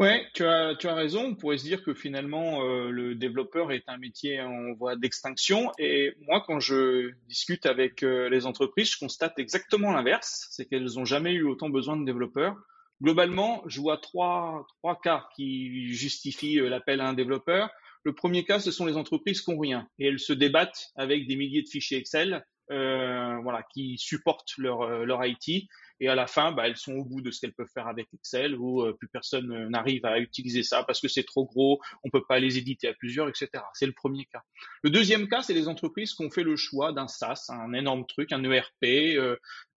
Ouais, 0.01 0.27
tu 0.33 0.47
as, 0.47 0.77
tu 0.77 0.89
as 0.89 0.95
raison. 0.95 1.27
On 1.27 1.35
pourrait 1.35 1.59
se 1.59 1.65
dire 1.65 1.83
que 1.83 1.93
finalement, 1.93 2.65
euh, 2.65 2.89
le 2.89 3.15
développeur 3.15 3.71
est 3.71 3.83
un 3.87 3.99
métier 3.99 4.41
en 4.41 4.73
voie 4.73 4.97
d'extinction. 4.97 5.73
Et 5.79 6.15
moi, 6.27 6.43
quand 6.47 6.59
je 6.59 7.11
discute 7.29 7.67
avec 7.67 8.03
euh, 8.03 8.31
les 8.31 8.47
entreprises, 8.47 8.93
je 8.93 8.99
constate 8.99 9.39
exactement 9.39 9.93
l'inverse. 9.93 10.47
C'est 10.53 10.65
qu'elles 10.65 10.95
n'ont 10.95 11.05
jamais 11.05 11.35
eu 11.35 11.43
autant 11.43 11.69
besoin 11.69 11.99
de 11.99 12.07
développeurs. 12.07 12.57
Globalement, 13.03 13.63
je 13.67 13.79
vois 13.83 13.99
trois, 13.99 14.67
trois 14.79 14.99
cas 14.99 15.29
qui 15.37 15.93
justifient 15.93 16.61
euh, 16.61 16.71
l'appel 16.71 17.03
à 17.03 17.09
un 17.09 17.13
développeur. 17.13 17.69
Le 18.03 18.15
premier 18.15 18.47
cas, 18.47 18.59
ce 18.59 18.71
sont 18.71 18.87
les 18.87 18.97
entreprises 18.97 19.43
qui 19.43 19.51
n'ont 19.51 19.59
rien 19.59 19.87
et 19.99 20.07
elles 20.07 20.19
se 20.19 20.33
débattent 20.33 20.93
avec 20.97 21.27
des 21.27 21.37
milliers 21.37 21.61
de 21.61 21.69
fichiers 21.69 21.99
Excel, 21.99 22.43
voilà, 22.71 23.63
qui 23.75 23.99
supportent 23.99 24.57
leur, 24.57 25.05
leur 25.05 25.23
IT. 25.27 25.69
Et 26.00 26.09
à 26.09 26.14
la 26.14 26.26
fin, 26.26 26.52
bah, 26.52 26.66
elles 26.66 26.76
sont 26.76 26.95
au 26.95 27.04
bout 27.04 27.21
de 27.21 27.30
ce 27.30 27.40
qu'elles 27.40 27.52
peuvent 27.52 27.71
faire 27.73 27.87
avec 27.87 28.09
Excel, 28.14 28.57
où 28.57 28.85
plus 28.95 29.09
personne 29.09 29.69
n'arrive 29.69 30.04
à 30.04 30.19
utiliser 30.19 30.62
ça 30.62 30.83
parce 30.83 31.00
que 31.00 31.09
c'est 31.09 31.25
trop 31.25 31.45
gros, 31.45 31.80
on 32.04 32.11
peut 32.11 32.25
pas 32.26 32.38
les 32.38 32.59
éditer 32.59 32.88
à 32.88 32.95
plusieurs, 32.95 33.28
etc. 33.28 33.49
C'est 33.75 33.87
le 33.87 33.92
premier 33.92 34.25
cas. 34.25 34.42
Le 34.83 34.90
deuxième 34.90 35.28
cas, 35.28 35.42
c'est 35.42 35.54
les 35.54 35.69
entreprises 35.69 36.14
qui 36.14 36.25
ont 36.25 36.30
fait 36.30 36.42
le 36.42 36.57
choix 36.57 36.92
d'un 36.92 37.09
SaaS, 37.09 37.47
un 37.50 37.73
énorme 37.73 38.07
truc, 38.07 38.33
un 38.33 38.42
ERP 38.45 38.85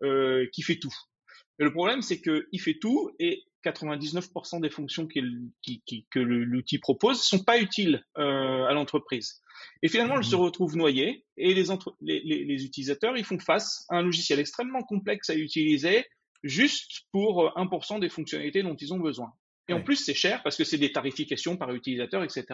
euh, 0.03 0.47
qui 0.51 0.61
fait 0.61 0.77
tout. 0.77 0.93
Mais 1.59 1.65
le 1.65 1.71
problème, 1.71 2.01
c'est 2.01 2.21
qu'il 2.21 2.61
fait 2.61 2.77
tout 2.79 3.11
et 3.19 3.43
99% 3.63 4.61
des 4.61 4.69
fonctions 4.69 5.07
que 5.07 6.19
l'outil 6.19 6.79
propose 6.79 7.21
sont 7.21 7.43
pas 7.43 7.59
utiles 7.59 8.03
euh, 8.17 8.65
à 8.65 8.73
l'entreprise. 8.73 9.41
Et 9.81 9.87
finalement, 9.87 10.17
elles 10.17 10.23
se 10.23 10.35
mmh. 10.35 10.39
retrouvent 10.39 10.77
noyées 10.77 11.25
et 11.37 11.53
les, 11.53 11.65
les, 12.01 12.65
utilisateurs, 12.65 13.17
ils 13.17 13.23
font 13.23 13.39
face 13.39 13.85
à 13.89 13.97
un 13.97 14.01
logiciel 14.01 14.39
extrêmement 14.39 14.83
complexe 14.83 15.29
à 15.29 15.35
utiliser 15.35 16.05
juste 16.43 17.03
pour 17.11 17.53
1% 17.55 17.99
des 17.99 18.09
fonctionnalités 18.09 18.63
dont 18.63 18.75
ils 18.75 18.93
ont 18.93 18.99
besoin. 18.99 19.31
Et 19.69 19.73
en 19.73 19.81
plus, 19.81 19.95
c'est 19.95 20.13
cher 20.13 20.43
parce 20.43 20.57
que 20.57 20.65
c'est 20.65 20.77
des 20.77 20.91
tarifications 20.91 21.55
par 21.55 21.73
utilisateur, 21.73 22.21
etc. 22.21 22.45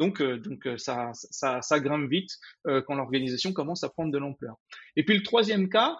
Donc, 0.00 0.20
euh, 0.20 0.38
donc 0.38 0.66
euh, 0.66 0.76
ça, 0.76 1.10
ça, 1.12 1.62
ça, 1.62 1.78
grimpe 1.78 2.10
vite 2.10 2.30
quand 2.64 2.94
l'organisation 2.94 3.52
commence 3.52 3.84
à 3.84 3.88
prendre 3.88 4.12
de 4.12 4.18
l'ampleur. 4.18 4.56
Et 4.96 5.04
puis 5.04 5.16
le 5.16 5.22
troisième 5.22 5.68
cas, 5.68 5.96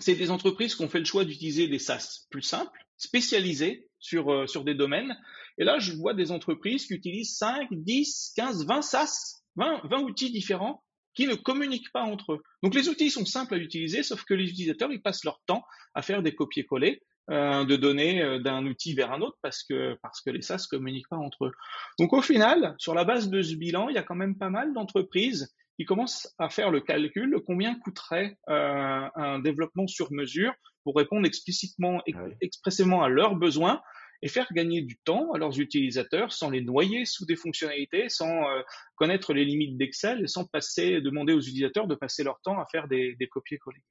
c'est 0.00 0.14
des 0.14 0.30
entreprises 0.30 0.74
qui 0.74 0.82
ont 0.82 0.88
fait 0.88 0.98
le 0.98 1.04
choix 1.04 1.24
d'utiliser 1.24 1.68
des 1.68 1.78
SaaS 1.78 2.26
plus 2.30 2.42
simples, 2.42 2.86
spécialisés 2.96 3.88
sur, 3.98 4.32
euh, 4.32 4.46
sur 4.46 4.64
des 4.64 4.74
domaines. 4.74 5.16
Et 5.58 5.64
là, 5.64 5.78
je 5.78 5.92
vois 5.92 6.14
des 6.14 6.32
entreprises 6.32 6.86
qui 6.86 6.94
utilisent 6.94 7.36
5, 7.36 7.68
10, 7.70 8.32
15, 8.36 8.66
20 8.66 8.82
SaaS 8.82 9.39
20, 9.56 9.82
20 9.84 10.00
outils 10.00 10.30
différents 10.30 10.82
qui 11.14 11.26
ne 11.26 11.34
communiquent 11.34 11.92
pas 11.92 12.02
entre 12.02 12.34
eux. 12.34 12.42
Donc 12.62 12.74
les 12.74 12.88
outils 12.88 13.10
sont 13.10 13.24
simples 13.24 13.54
à 13.54 13.58
utiliser, 13.58 14.02
sauf 14.02 14.24
que 14.24 14.34
les 14.34 14.44
utilisateurs, 14.44 14.92
ils 14.92 15.02
passent 15.02 15.24
leur 15.24 15.40
temps 15.46 15.64
à 15.94 16.02
faire 16.02 16.22
des 16.22 16.34
copier-coller 16.34 17.02
euh, 17.30 17.64
de 17.64 17.76
données 17.76 18.22
euh, 18.22 18.38
d'un 18.38 18.66
outil 18.66 18.94
vers 18.94 19.12
un 19.12 19.20
autre 19.20 19.36
parce 19.42 19.62
que, 19.62 19.96
parce 20.02 20.20
que 20.20 20.30
les 20.30 20.42
SaaS 20.42 20.66
communiquent 20.68 21.08
pas 21.08 21.16
entre 21.16 21.46
eux. 21.46 21.52
Donc 21.98 22.12
au 22.12 22.22
final, 22.22 22.74
sur 22.78 22.94
la 22.94 23.04
base 23.04 23.28
de 23.28 23.42
ce 23.42 23.54
bilan, 23.54 23.88
il 23.88 23.94
y 23.94 23.98
a 23.98 24.02
quand 24.02 24.14
même 24.14 24.36
pas 24.36 24.50
mal 24.50 24.72
d'entreprises 24.72 25.54
qui 25.76 25.84
commencent 25.84 26.34
à 26.38 26.50
faire 26.50 26.70
le 26.70 26.80
calcul 26.80 27.30
de 27.30 27.38
combien 27.38 27.74
coûterait 27.74 28.36
euh, 28.48 29.08
un 29.14 29.38
développement 29.38 29.86
sur 29.86 30.12
mesure 30.12 30.52
pour 30.84 30.96
répondre 30.96 31.26
explicitement, 31.26 32.02
ah 32.14 32.24
expressément 32.40 33.02
à 33.02 33.08
leurs 33.08 33.36
besoins 33.36 33.80
et 34.22 34.28
faire 34.28 34.52
gagner 34.52 34.82
du 34.82 34.96
temps 34.98 35.32
à 35.32 35.38
leurs 35.38 35.58
utilisateurs 35.58 36.32
sans 36.32 36.50
les 36.50 36.60
noyer 36.60 37.04
sous 37.04 37.24
des 37.26 37.36
fonctionnalités, 37.36 38.08
sans 38.08 38.48
euh, 38.48 38.62
connaître 38.96 39.32
les 39.32 39.44
limites 39.44 39.76
d'Excel 39.76 40.28
sans 40.28 40.44
passer, 40.44 41.00
demander 41.00 41.32
aux 41.32 41.40
utilisateurs 41.40 41.86
de 41.86 41.94
passer 41.94 42.22
leur 42.22 42.40
temps 42.42 42.58
à 42.58 42.66
faire 42.66 42.88
des, 42.88 43.14
des 43.16 43.28
copier-coller. 43.28 43.82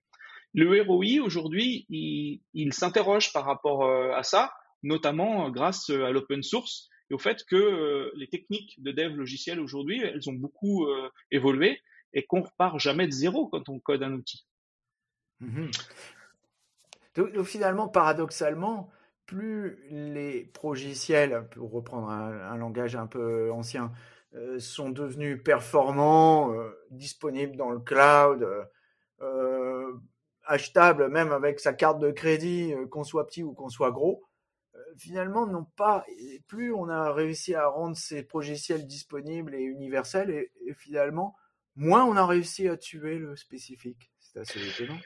Le 0.53 0.81
ROI 0.81 1.24
aujourd'hui, 1.24 1.86
il, 1.89 2.74
s'interroge 2.74 3.33
par 3.33 3.45
rapport 3.45 3.86
euh, 3.86 4.12
à 4.13 4.24
ça, 4.24 4.53
notamment 4.83 5.50
grâce 5.50 5.89
à 5.89 6.12
l'open 6.12 6.43
source 6.43 6.89
et 7.12 7.13
au 7.13 7.19
fait 7.19 7.43
que 7.45 7.55
euh, 7.55 8.12
les 8.15 8.27
techniques 8.27 8.81
de 8.81 8.91
dev 8.91 9.15
logiciel 9.15 9.59
aujourd'hui, 9.59 10.01
elles 10.01 10.29
ont 10.29 10.33
beaucoup 10.33 10.88
évolué 11.31 11.81
et 12.13 12.24
qu'on 12.25 12.41
repart 12.41 12.79
jamais 12.79 13.05
de 13.05 13.12
zéro 13.12 13.48
quand 13.48 13.69
on 13.69 13.79
code 13.79 14.03
un 14.03 14.13
outil. 14.13 14.45
Mmh 15.39 15.67
donc, 17.15 17.43
finalement, 17.43 17.88
paradoxalement, 17.89 18.89
plus 19.29 19.77
les 19.91 20.43
progiciels, 20.43 21.48
pour 21.51 21.71
reprendre 21.71 22.09
un, 22.09 22.57
langage 22.57 22.95
un 22.95 23.05
peu 23.05 23.51
ancien, 23.51 23.91
euh, 24.33 24.59
sont 24.59 24.89
devenus 24.89 25.39
performants, 25.43 26.51
euh, 26.51 26.71
disponibles 26.89 27.55
dans 27.55 27.69
le 27.69 27.77
cloud, 27.77 28.48
euh, 29.21 29.93
achetables 30.45 31.09
même 31.09 31.31
avec 31.31 31.59
sa 31.59 31.74
carte 31.74 32.00
de 32.00 32.09
crédit, 32.09 32.74
qu'on 32.89 33.03
soit 33.03 33.27
petit 33.27 33.43
ou 33.43 33.53
qu'on 33.53 33.69
soit 33.69 33.91
gros, 33.91 34.25
finalement, 34.98 35.45
non 35.45 35.63
pas, 35.75 36.07
plus 36.48 36.74
on 36.74 36.89
a 36.89 37.13
réussi 37.13 37.53
à 37.53 37.67
rendre 37.67 37.95
ces 37.95 38.24
progiciels 38.24 38.88
disponibles 38.88 39.53
et 39.53 39.62
universels, 39.62 40.31
et, 40.31 40.51
et 40.65 40.74
finalement, 40.74 41.36
moins 41.75 42.03
on 42.03 42.15
a 42.15 42.25
réussi 42.25 42.67
à 42.67 42.77
tuer 42.77 43.19
le 43.19 43.36
spécifique. 43.36 44.12
C'est 44.17 44.39
assez 44.39 44.59
étonnant. 44.67 45.00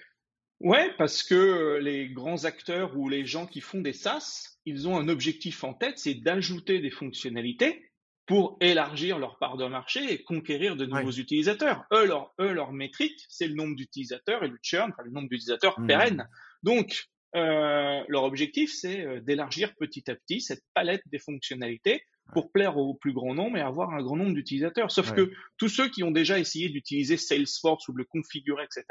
Ouais, 0.64 0.94
parce 0.98 1.24
que 1.24 1.36
euh, 1.36 1.80
les 1.80 2.08
grands 2.08 2.46
acteurs 2.46 2.98
ou 2.98 3.10
les 3.10 3.26
gens 3.26 3.46
qui 3.46 3.60
font 3.60 3.82
des 3.82 3.92
SaaS, 3.92 4.58
ils 4.66 4.88
ont 4.88 4.98
un 4.98 5.10
objectif 5.10 5.66
en 5.66 5.74
tête, 5.74 6.00
c'est 6.00 6.14
d'ajouter 6.14 6.80
des 6.80 6.90
fonctionnalités 6.90 7.92
pour 8.26 8.56
élargir 8.62 9.20
leur 9.20 9.38
part 9.40 9.58
de 9.58 9.66
marché 9.66 10.14
et 10.14 10.24
conquérir 10.24 10.78
de 10.78 10.86
nouveaux 10.86 11.12
utilisateurs. 11.12 11.84
Eux, 11.92 12.06
leur, 12.06 12.34
eux, 12.40 12.54
leur 12.54 12.72
métrique, 12.72 13.20
c'est 13.28 13.48
le 13.48 13.56
nombre 13.56 13.76
d'utilisateurs 13.76 14.46
et 14.46 14.48
le 14.48 14.58
churn, 14.62 14.92
enfin 14.92 15.04
le 15.04 15.12
nombre 15.12 15.28
d'utilisateurs 15.28 15.78
mmh. 15.78 15.88
pérennes. 15.88 16.30
Donc, 16.64 17.10
euh, 17.36 18.02
leur 18.08 18.24
objectif, 18.24 18.74
c'est 18.74 19.02
euh, 19.02 19.20
d'élargir 19.20 19.76
petit 19.76 20.10
à 20.10 20.16
petit 20.16 20.40
cette 20.40 20.64
palette 20.74 21.04
des 21.08 21.20
fonctionnalités 21.20 22.06
pour 22.32 22.54
plaire 22.54 22.78
au 22.78 22.94
plus 22.94 23.12
grand 23.12 23.34
nombre 23.34 23.58
et 23.58 23.62
avoir 23.62 23.90
un 23.90 24.02
grand 24.02 24.16
nombre 24.16 24.34
d'utilisateurs. 24.34 24.92
Sauf 24.92 25.12
que 25.14 25.30
tous 25.58 25.68
ceux 25.68 25.90
qui 25.90 26.04
ont 26.04 26.12
déjà 26.12 26.40
essayé 26.40 26.70
d'utiliser 26.70 27.18
Salesforce 27.18 27.86
ou 27.90 27.92
de 27.92 27.98
le 27.98 28.06
configurer, 28.06 28.64
etc., 28.64 28.86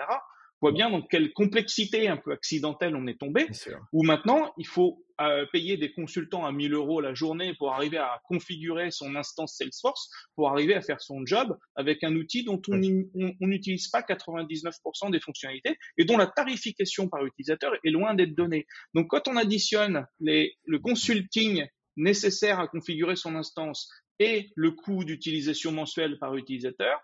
voit 0.62 0.72
bien 0.72 0.90
dans 0.90 1.02
quelle 1.02 1.32
complexité 1.32 2.08
un 2.08 2.16
peu 2.16 2.32
accidentelle 2.32 2.94
on 2.94 3.06
est 3.08 3.18
tombé, 3.18 3.46
où 3.92 4.04
maintenant 4.04 4.54
il 4.56 4.66
faut 4.66 5.04
euh, 5.20 5.44
payer 5.52 5.76
des 5.76 5.92
consultants 5.92 6.46
à 6.46 6.52
1000 6.52 6.72
euros 6.72 7.00
la 7.00 7.14
journée 7.14 7.52
pour 7.58 7.72
arriver 7.72 7.98
à 7.98 8.20
configurer 8.28 8.92
son 8.92 9.16
instance 9.16 9.56
Salesforce, 9.58 10.08
pour 10.36 10.50
arriver 10.50 10.74
à 10.74 10.80
faire 10.80 11.00
son 11.00 11.26
job 11.26 11.58
avec 11.74 12.04
un 12.04 12.14
outil 12.14 12.44
dont 12.44 12.62
on 12.68 12.76
n'utilise 12.76 13.88
pas 13.88 14.02
99% 14.02 15.10
des 15.10 15.20
fonctionnalités 15.20 15.76
et 15.98 16.04
dont 16.04 16.16
la 16.16 16.28
tarification 16.28 17.08
par 17.08 17.26
utilisateur 17.26 17.72
est 17.84 17.90
loin 17.90 18.14
d'être 18.14 18.34
donnée. 18.34 18.66
Donc 18.94 19.08
quand 19.08 19.26
on 19.26 19.36
additionne 19.36 20.06
les, 20.20 20.56
le 20.64 20.78
consulting 20.78 21.66
nécessaire 21.96 22.60
à 22.60 22.68
configurer 22.68 23.16
son 23.16 23.34
instance 23.34 23.90
et 24.20 24.50
le 24.54 24.70
coût 24.70 25.04
d'utilisation 25.04 25.72
mensuelle 25.72 26.18
par 26.20 26.36
utilisateur, 26.36 27.00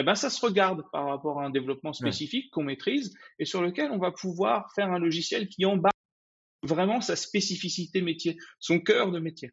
eh 0.00 0.04
ben, 0.04 0.14
ça 0.14 0.30
se 0.30 0.44
regarde 0.44 0.84
par 0.92 1.06
rapport 1.06 1.40
à 1.40 1.44
un 1.44 1.50
développement 1.50 1.92
spécifique 1.92 2.52
qu'on 2.52 2.62
maîtrise 2.62 3.16
et 3.40 3.44
sur 3.44 3.60
lequel 3.60 3.90
on 3.90 3.98
va 3.98 4.12
pouvoir 4.12 4.72
faire 4.72 4.92
un 4.92 4.98
logiciel 5.00 5.48
qui 5.48 5.66
embarque 5.66 5.96
vraiment 6.62 7.00
sa 7.00 7.16
spécificité 7.16 8.00
métier, 8.00 8.38
son 8.60 8.78
cœur 8.78 9.10
de 9.10 9.18
métier. 9.18 9.50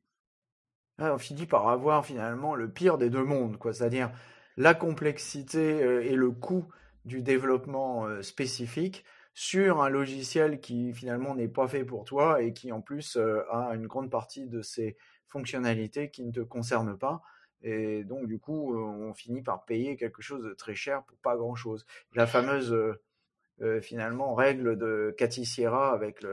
Ah, 0.99 1.15
on 1.15 1.17
finit 1.17 1.47
par 1.47 1.67
avoir 1.67 2.05
finalement 2.05 2.53
le 2.53 2.71
pire 2.71 2.99
des 2.99 3.09
deux 3.09 3.23
mondes, 3.23 3.57
quoi. 3.57 3.73
C'est-à-dire 3.73 4.11
la 4.55 4.75
complexité 4.75 5.83
euh, 5.83 6.03
et 6.03 6.15
le 6.15 6.29
coût 6.29 6.65
du 7.05 7.23
développement 7.23 8.05
euh, 8.05 8.21
spécifique 8.21 9.03
sur 9.33 9.81
un 9.81 9.89
logiciel 9.89 10.61
qui 10.61 10.93
finalement 10.93 11.33
n'est 11.33 11.47
pas 11.47 11.67
fait 11.67 11.83
pour 11.83 12.05
toi 12.05 12.41
et 12.41 12.53
qui 12.53 12.71
en 12.71 12.81
plus 12.81 13.17
euh, 13.17 13.41
a 13.51 13.73
une 13.73 13.87
grande 13.87 14.11
partie 14.11 14.47
de 14.47 14.61
ses 14.61 14.95
fonctionnalités 15.27 16.11
qui 16.11 16.23
ne 16.23 16.31
te 16.31 16.39
concernent 16.39 16.97
pas. 16.97 17.23
Et 17.61 18.03
donc, 18.03 18.27
du 18.27 18.39
coup, 18.39 18.75
on 18.75 19.13
finit 19.13 19.41
par 19.41 19.65
payer 19.65 19.95
quelque 19.97 20.21
chose 20.21 20.43
de 20.43 20.53
très 20.53 20.75
cher 20.75 21.03
pour 21.03 21.17
pas 21.17 21.35
grand-chose. 21.35 21.85
La 22.13 22.27
fameuse, 22.27 22.75
finalement, 23.81 24.35
règle 24.35 24.77
de 24.77 25.15
Cathy 25.17 25.45
Sierra 25.45 25.91
avec 25.91 26.23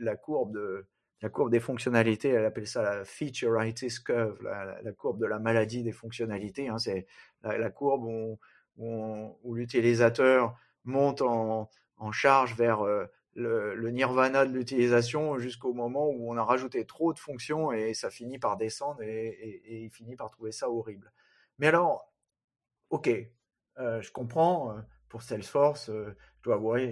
la 0.00 0.16
courbe 0.16 0.52
de 0.52 0.86
la 1.24 1.30
courbe 1.30 1.50
des 1.50 1.60
fonctionnalités, 1.60 2.28
elle 2.28 2.44
appelle 2.44 2.66
ça 2.66 2.82
la 2.82 3.02
featureitis 3.02 4.02
curve, 4.04 4.36
la, 4.42 4.92
courbe 4.92 5.18
de 5.18 5.24
la 5.24 5.38
maladie 5.38 5.82
des 5.82 5.90
fonctionnalités. 5.90 6.68
Hein, 6.68 6.76
c'est 6.76 7.06
la, 7.42 7.70
courbe 7.70 8.04
où, 8.76 9.54
l'utilisateur 9.54 10.54
monte 10.84 11.22
en, 11.22 11.70
charge 12.12 12.54
vers 12.56 12.82
le, 13.34 13.90
nirvana 13.90 14.46
de 14.46 14.52
l'utilisation 14.52 15.38
jusqu'au 15.38 15.72
moment 15.72 16.08
où 16.08 16.30
on 16.30 16.36
a 16.36 16.44
rajouté 16.44 16.84
trop 16.84 17.12
de 17.12 17.18
fonctions 17.18 17.72
et 17.72 17.94
ça 17.94 18.10
finit 18.10 18.38
par 18.38 18.56
descendre 18.56 19.02
et, 19.02 19.62
il 19.84 19.90
finit 19.90 20.16
par 20.16 20.30
trouver 20.30 20.52
ça 20.52 20.70
horrible. 20.70 21.12
Mais 21.58 21.68
alors, 21.68 22.12
ok, 22.90 23.10
euh, 23.78 24.00
je 24.00 24.12
comprends, 24.12 24.70
euh, 24.70 24.80
pour 25.08 25.22
Salesforce, 25.22 25.90
euh, 25.90 26.16
je 26.38 26.42
dois 26.42 26.54
avouer, 26.56 26.90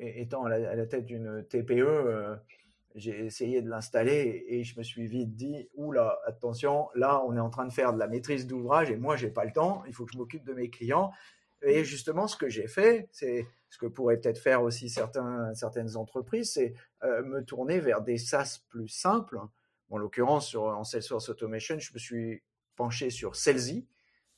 étant 0.00 0.44
à 0.44 0.58
la, 0.58 0.86
tête 0.86 1.06
d'une 1.06 1.44
TPE, 1.48 2.38
j'ai 2.94 3.24
essayé 3.24 3.60
de 3.60 3.68
l'installer 3.68 4.44
et 4.46 4.62
je 4.62 4.78
me 4.78 4.84
suis 4.84 5.06
vite 5.06 5.34
dit, 5.34 5.68
oula, 5.74 6.18
attention, 6.26 6.88
là 6.94 7.22
on 7.26 7.36
est 7.36 7.40
en 7.40 7.50
train 7.50 7.66
de 7.66 7.72
faire 7.72 7.92
de 7.92 7.98
la 7.98 8.06
maîtrise 8.06 8.46
d'ouvrage 8.46 8.90
et 8.90 8.96
moi 8.96 9.16
j'ai 9.16 9.30
pas 9.30 9.44
le 9.44 9.52
temps, 9.52 9.82
il 9.86 9.92
faut 9.92 10.04
que 10.04 10.12
je 10.12 10.18
m'occupe 10.18 10.44
de 10.44 10.52
mes 10.52 10.70
clients. 10.70 11.10
Et 11.62 11.84
justement, 11.84 12.26
ce 12.26 12.36
que 12.36 12.48
j'ai 12.48 12.66
fait, 12.66 13.08
c'est 13.12 13.46
ce 13.70 13.78
que 13.78 13.86
pourraient 13.86 14.18
peut-être 14.18 14.38
faire 14.38 14.62
aussi 14.62 14.88
certaines 14.88 15.96
entreprises, 15.96 16.52
c'est 16.52 16.74
euh, 17.02 17.22
me 17.22 17.44
tourner 17.44 17.80
vers 17.80 18.02
des 18.02 18.18
SaaS 18.18 18.60
plus 18.68 18.88
simples. 18.88 19.38
en 19.90 19.98
l'occurrence, 19.98 20.48
sur, 20.48 20.64
en 20.64 20.84
Salesforce 20.84 21.28
Automation, 21.28 21.78
je 21.78 21.92
me 21.92 21.98
suis 21.98 22.42
penché 22.76 23.10
sur 23.10 23.36
Salesy, 23.36 23.86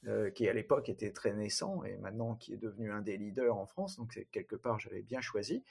euh, 0.07 0.31
qui 0.31 0.49
à 0.49 0.53
l'époque 0.53 0.89
était 0.89 1.11
très 1.11 1.33
naissant 1.33 1.83
et 1.83 1.97
maintenant 1.97 2.37
qui 2.37 2.53
est 2.53 2.59
devenu 2.59 2.93
un 2.93 3.01
des 3.01 3.17
leaders 3.17 3.57
en 3.57 3.67
France. 3.67 3.97
Donc, 3.97 4.25
quelque 4.31 4.57
part, 4.57 4.79
j'avais 4.79 5.03
bien 5.03 5.21
choisi. 5.21 5.65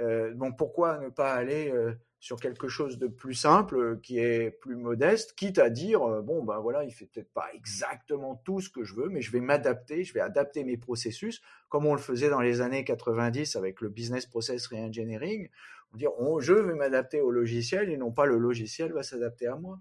Euh, 0.00 0.32
bon, 0.34 0.52
pourquoi 0.52 0.98
ne 0.98 1.08
pas 1.08 1.34
aller 1.34 1.70
euh, 1.70 1.94
sur 2.20 2.40
quelque 2.40 2.68
chose 2.68 2.98
de 2.98 3.06
plus 3.06 3.34
simple, 3.34 3.76
euh, 3.76 4.00
qui 4.02 4.18
est 4.18 4.50
plus 4.50 4.76
modeste, 4.76 5.34
quitte 5.34 5.58
à 5.58 5.70
dire 5.70 6.00
bon 6.22 6.42
ben 6.42 6.58
voilà, 6.58 6.84
il 6.84 6.92
fait 6.92 7.06
peut-être 7.06 7.32
pas 7.32 7.48
exactement 7.54 8.36
tout 8.44 8.60
ce 8.60 8.70
que 8.70 8.84
je 8.84 8.94
veux, 8.94 9.08
mais 9.08 9.20
je 9.20 9.30
vais 9.30 9.40
m'adapter, 9.40 10.04
je 10.04 10.12
vais 10.14 10.20
adapter 10.20 10.64
mes 10.64 10.76
processus, 10.76 11.40
comme 11.68 11.86
on 11.86 11.94
le 11.94 12.00
faisait 12.00 12.30
dans 12.30 12.40
les 12.40 12.60
années 12.60 12.84
90 12.84 13.56
avec 13.56 13.80
le 13.80 13.88
business 13.88 14.26
process 14.26 14.66
reengineering. 14.66 15.48
On 15.92 15.96
dire 15.96 16.10
je 16.40 16.52
vais 16.52 16.74
m'adapter 16.74 17.20
au 17.20 17.30
logiciel 17.30 17.90
et 17.90 17.96
non 17.96 18.12
pas 18.12 18.26
le 18.26 18.36
logiciel 18.36 18.92
va 18.92 19.02
s'adapter 19.02 19.46
à 19.46 19.56
moi. 19.56 19.80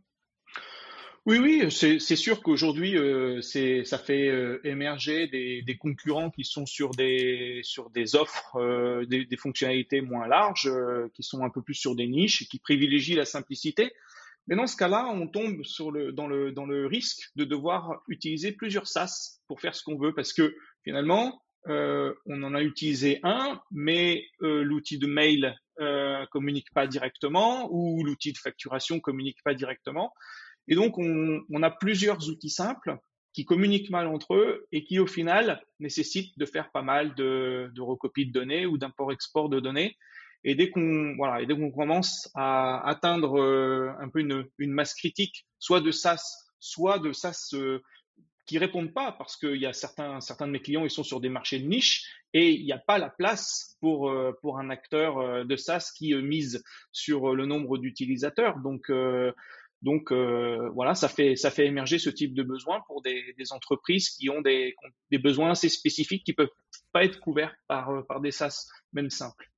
Oui, 1.27 1.39
oui, 1.39 1.69
c'est 1.69 2.15
sûr 2.15 2.41
qu'aujourd'hui, 2.41 2.97
euh, 2.97 3.41
ça 3.41 3.97
fait 3.97 4.29
euh, 4.29 4.61
émerger 4.65 5.27
des, 5.27 5.61
des, 5.61 5.75
concurrents 5.75 6.31
qui 6.31 6.45
sont 6.45 6.65
sur 6.65 6.91
des 6.91 7.59
sur 7.63 7.89
des 7.89 8.15
offres, 8.15 8.55
euh, 8.55 9.05
des, 9.05 9.25
des, 9.25 9.35
fonctionnalités 9.35 9.99
moins 9.99 10.25
larges, 10.25 10.69
euh, 10.69 11.09
qui 11.13 11.23
sont 11.23 11.43
un 11.43 11.49
peu 11.49 11.61
plus 11.61 11.73
sur 11.73 11.95
des 11.95 12.07
niches 12.07 12.43
et 12.43 12.45
qui 12.45 12.59
privilégient 12.59 13.15
la 13.15 13.25
simplicité. 13.25 13.91
Mais 14.47 14.55
dans 14.55 14.67
ce 14.67 14.77
cas-là, 14.77 15.05
on 15.13 15.27
tombe 15.27 15.65
sur 15.65 15.91
le 15.91 16.13
dans 16.13 16.27
le 16.27 16.53
dans 16.53 16.65
le 16.65 16.87
risque 16.87 17.29
de 17.35 17.43
devoir 17.43 18.03
utiliser 18.07 18.53
plusieurs 18.53 18.87
SaaS 18.87 19.41
pour 19.49 19.59
faire 19.59 19.75
ce 19.75 19.83
qu'on 19.83 19.97
veut, 19.97 20.13
parce 20.13 20.31
que 20.31 20.55
finalement, 20.85 21.43
on 21.65 22.43
en 22.43 22.53
a 22.55 22.61
utilisé 22.61 23.19
un, 23.23 23.59
mais 23.71 24.23
l'outil 24.39 24.97
de 24.97 25.07
mail 25.07 25.57
communique 26.31 26.71
pas 26.73 26.87
directement 26.87 27.67
ou 27.69 28.05
l'outil 28.05 28.31
de 28.31 28.37
facturation 28.37 29.01
communique 29.01 29.43
pas 29.43 29.53
directement. 29.53 30.13
Et 30.67 30.75
donc, 30.75 30.97
on, 30.97 31.41
on, 31.49 31.63
a 31.63 31.71
plusieurs 31.71 32.29
outils 32.29 32.49
simples 32.49 32.97
qui 33.33 33.45
communiquent 33.45 33.89
mal 33.89 34.07
entre 34.07 34.35
eux 34.35 34.67
et 34.71 34.83
qui, 34.83 34.99
au 34.99 35.07
final, 35.07 35.61
nécessitent 35.79 36.37
de 36.37 36.45
faire 36.45 36.71
pas 36.71 36.81
mal 36.81 37.13
de, 37.15 37.71
de 37.73 37.81
recopies 37.81 38.25
de 38.25 38.31
données 38.31 38.65
ou 38.65 38.77
d'import-export 38.77 39.49
de 39.49 39.59
données. 39.59 39.95
Et 40.43 40.55
dès 40.55 40.69
qu'on 40.69 41.15
voilà, 41.17 41.41
et 41.41 41.45
dès 41.45 41.55
qu'on 41.55 41.71
commence 41.71 42.29
à 42.33 42.87
atteindre 42.87 43.39
euh, 43.39 43.91
un 43.99 44.09
peu 44.09 44.19
une, 44.19 44.45
une, 44.57 44.71
masse 44.71 44.93
critique, 44.93 45.45
soit 45.59 45.81
de 45.81 45.91
SaaS, 45.91 46.47
soit 46.59 46.99
de 46.99 47.11
SaaS 47.11 47.49
euh, 47.53 47.81
qui 48.45 48.57
répondent 48.57 48.93
pas 48.93 49.11
parce 49.11 49.35
qu'il 49.35 49.57
y 49.57 49.65
a 49.65 49.73
certains, 49.73 50.21
certains 50.21 50.47
de 50.47 50.51
mes 50.51 50.61
clients, 50.61 50.85
ils 50.85 50.89
sont 50.89 51.03
sur 51.03 51.19
des 51.19 51.29
marchés 51.29 51.59
de 51.59 51.67
niche 51.67 52.09
et 52.33 52.51
il 52.51 52.65
n'y 52.65 52.71
a 52.71 52.77
pas 52.77 52.97
la 52.97 53.09
place 53.09 53.77
pour, 53.81 54.09
euh, 54.09 54.31
pour 54.41 54.57
un 54.59 54.69
acteur 54.69 55.17
euh, 55.17 55.43
de 55.43 55.55
SaaS 55.55 55.91
qui 55.95 56.15
mise 56.15 56.63
sur 56.91 57.35
le 57.35 57.45
nombre 57.45 57.77
d'utilisateurs. 57.77 58.59
Donc, 58.59 58.89
donc 59.81 60.11
voilà, 60.11 60.95
ça 60.95 61.07
fait, 61.07 61.35
ça 61.35 61.51
fait 61.51 61.65
émerger 61.65 61.99
ce 61.99 62.09
type 62.09 62.33
de 62.33 62.43
besoin 62.43 62.81
pour 62.87 63.01
des, 63.01 63.33
des 63.37 63.53
entreprises 63.53 64.09
qui 64.09 64.29
ont 64.29 64.41
des, 64.41 64.75
des 65.11 65.17
besoins 65.17 65.51
assez 65.51 65.69
spécifiques 65.69 66.23
qui 66.23 66.33
peuvent 66.33 66.49
pas 66.93 67.03
être 67.03 67.19
couverts 67.19 67.55
par, 67.67 68.05
par 68.07 68.21
des 68.21 68.31
SaaS, 68.31 68.67
même 68.93 69.09
simples. 69.09 69.51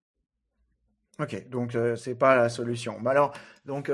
Ok, 1.20 1.50
donc 1.50 1.74
ce 1.74 1.96
c'est 1.96 2.18
pas 2.18 2.38
la 2.38 2.48
solution. 2.48 2.98
Mais 3.02 3.10
alors, 3.10 3.34
donc 3.66 3.92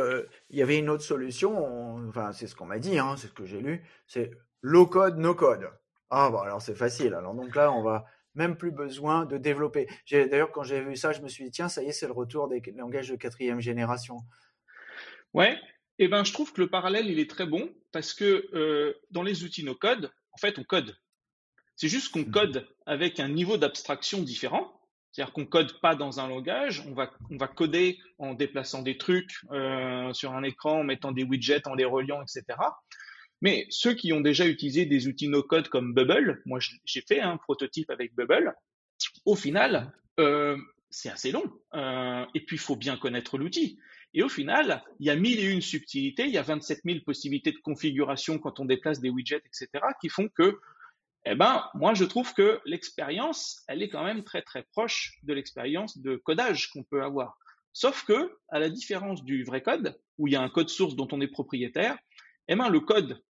il 0.49 0.57
y 0.57 0.61
avait 0.61 0.77
une 0.77 0.89
autre 0.89 1.03
solution. 1.03 2.07
enfin, 2.07 2.31
c'est 2.31 2.47
ce 2.47 2.55
qu'on 2.55 2.65
m'a 2.67 2.79
dit, 2.79 2.99
hein, 2.99 3.15
c'est 3.17 3.27
ce 3.27 3.33
que 3.33 3.45
j'ai 3.45 3.61
lu. 3.61 3.83
C'est 4.05 4.31
low 4.61 4.85
code, 4.85 5.17
no 5.17 5.33
code. 5.33 5.69
Ah 6.11 6.29
bon, 6.29 6.39
alors 6.39 6.61
c'est 6.61 6.75
facile. 6.75 7.15
Alors 7.15 7.33
donc 7.33 7.55
là, 7.55 7.71
on 7.71 7.81
va 7.81 8.05
même 8.35 8.57
plus 8.57 8.71
besoin 8.71 9.25
de 9.25 9.37
développer. 9.37 9.87
D'ailleurs, 10.11 10.51
quand 10.51 10.63
j'ai 10.63 10.81
vu 10.81 10.95
ça, 10.95 11.13
je 11.13 11.21
me 11.21 11.27
suis 11.27 11.45
dit 11.45 11.51
tiens, 11.51 11.67
ça 11.67 11.81
y 11.81 11.87
est, 11.87 11.91
c'est 11.93 12.05
le 12.05 12.13
retour 12.13 12.47
des 12.47 12.61
langages 12.75 13.09
de 13.09 13.15
quatrième 13.15 13.59
génération. 13.59 14.17
Ouais. 15.33 15.57
Eh 15.99 16.07
ben, 16.07 16.23
je 16.23 16.33
trouve 16.33 16.51
que 16.51 16.61
le 16.61 16.69
parallèle 16.69 17.07
il 17.07 17.19
est 17.19 17.29
très 17.29 17.45
bon 17.45 17.69
parce 17.91 18.13
que 18.13 18.49
euh, 18.53 18.93
dans 19.11 19.23
les 19.23 19.43
outils 19.43 19.63
no 19.63 19.75
code, 19.75 20.11
en 20.33 20.37
fait, 20.37 20.59
on 20.59 20.63
code. 20.63 20.97
C'est 21.75 21.87
juste 21.87 22.11
qu'on 22.11 22.21
mmh. 22.21 22.31
code 22.31 22.67
avec 22.85 23.19
un 23.19 23.29
niveau 23.29 23.57
d'abstraction 23.57 24.21
différent. 24.21 24.71
C'est-à-dire 25.11 25.33
qu'on 25.33 25.45
code 25.45 25.79
pas 25.79 25.95
dans 25.95 26.19
un 26.19 26.27
langage, 26.27 26.83
on 26.87 26.93
va, 26.93 27.09
on 27.31 27.37
va 27.37 27.47
coder 27.47 27.99
en 28.17 28.33
déplaçant 28.33 28.81
des 28.81 28.97
trucs 28.97 29.31
euh, 29.51 30.11
sur 30.11 30.33
un 30.33 30.43
écran, 30.43 30.81
en 30.81 30.83
mettant 30.83 31.13
des 31.13 31.23
widgets, 31.23 31.67
en 31.69 31.73
les 31.73 31.85
reliant, 31.85 32.21
etc. 32.21 32.43
Mais 33.41 33.65
ceux 33.69 33.93
qui 33.93 34.11
ont 34.11 34.19
déjà 34.19 34.45
utilisé 34.45 34.85
des 34.85 35.07
outils 35.07 35.29
no-code 35.29 35.69
comme 35.69 35.93
Bubble, 35.93 36.41
moi 36.45 36.59
j'ai 36.83 37.01
fait 37.01 37.21
un 37.21 37.37
prototype 37.37 37.89
avec 37.91 38.13
Bubble, 38.13 38.53
au 39.25 39.35
final, 39.35 39.93
euh, 40.19 40.57
c'est 40.89 41.09
assez 41.09 41.31
long. 41.31 41.45
Euh, 41.73 42.25
et 42.33 42.41
puis 42.41 42.57
il 42.57 42.59
faut 42.59 42.75
bien 42.75 42.97
connaître 42.97 43.37
l'outil. 43.37 43.79
Et 44.15 44.23
au 44.23 44.29
final, 44.29 44.81
il 45.01 45.07
y 45.07 45.09
a 45.09 45.15
mille 45.17 45.39
et 45.39 45.51
une 45.51 45.61
subtilités, 45.61 46.23
il 46.23 46.31
y 46.31 46.37
a 46.37 46.41
27 46.41 46.79
000 46.85 46.99
possibilités 47.05 47.51
de 47.51 47.57
configuration 47.57 48.39
quand 48.39 48.61
on 48.61 48.65
déplace 48.65 49.01
des 49.01 49.09
widgets, 49.09 49.43
etc., 49.45 49.67
qui 49.99 50.07
font 50.07 50.29
que, 50.29 50.57
eh 51.25 51.35
ben, 51.35 51.65
moi 51.73 51.93
je 51.93 52.05
trouve 52.05 52.33
que 52.33 52.61
l'expérience, 52.63 53.61
elle 53.67 53.83
est 53.83 53.89
quand 53.89 54.05
même 54.05 54.23
très 54.23 54.41
très 54.41 54.63
proche 54.63 55.19
de 55.23 55.33
l'expérience 55.33 55.97
de 55.97 56.15
codage 56.15 56.69
qu'on 56.69 56.83
peut 56.83 57.03
avoir. 57.03 57.37
Sauf 57.73 58.05
que, 58.05 58.37
à 58.47 58.59
la 58.59 58.69
différence 58.69 59.25
du 59.25 59.43
vrai 59.43 59.61
code, 59.61 59.99
où 60.17 60.27
il 60.27 60.33
y 60.33 60.37
a 60.37 60.41
un 60.41 60.49
code 60.49 60.69
source 60.69 60.95
dont 60.95 61.09
on 61.11 61.19
est 61.19 61.27
propriétaire, 61.27 61.97
eh 62.47 62.55
ben, 62.55 62.69
le 62.69 62.79
code 62.79 63.21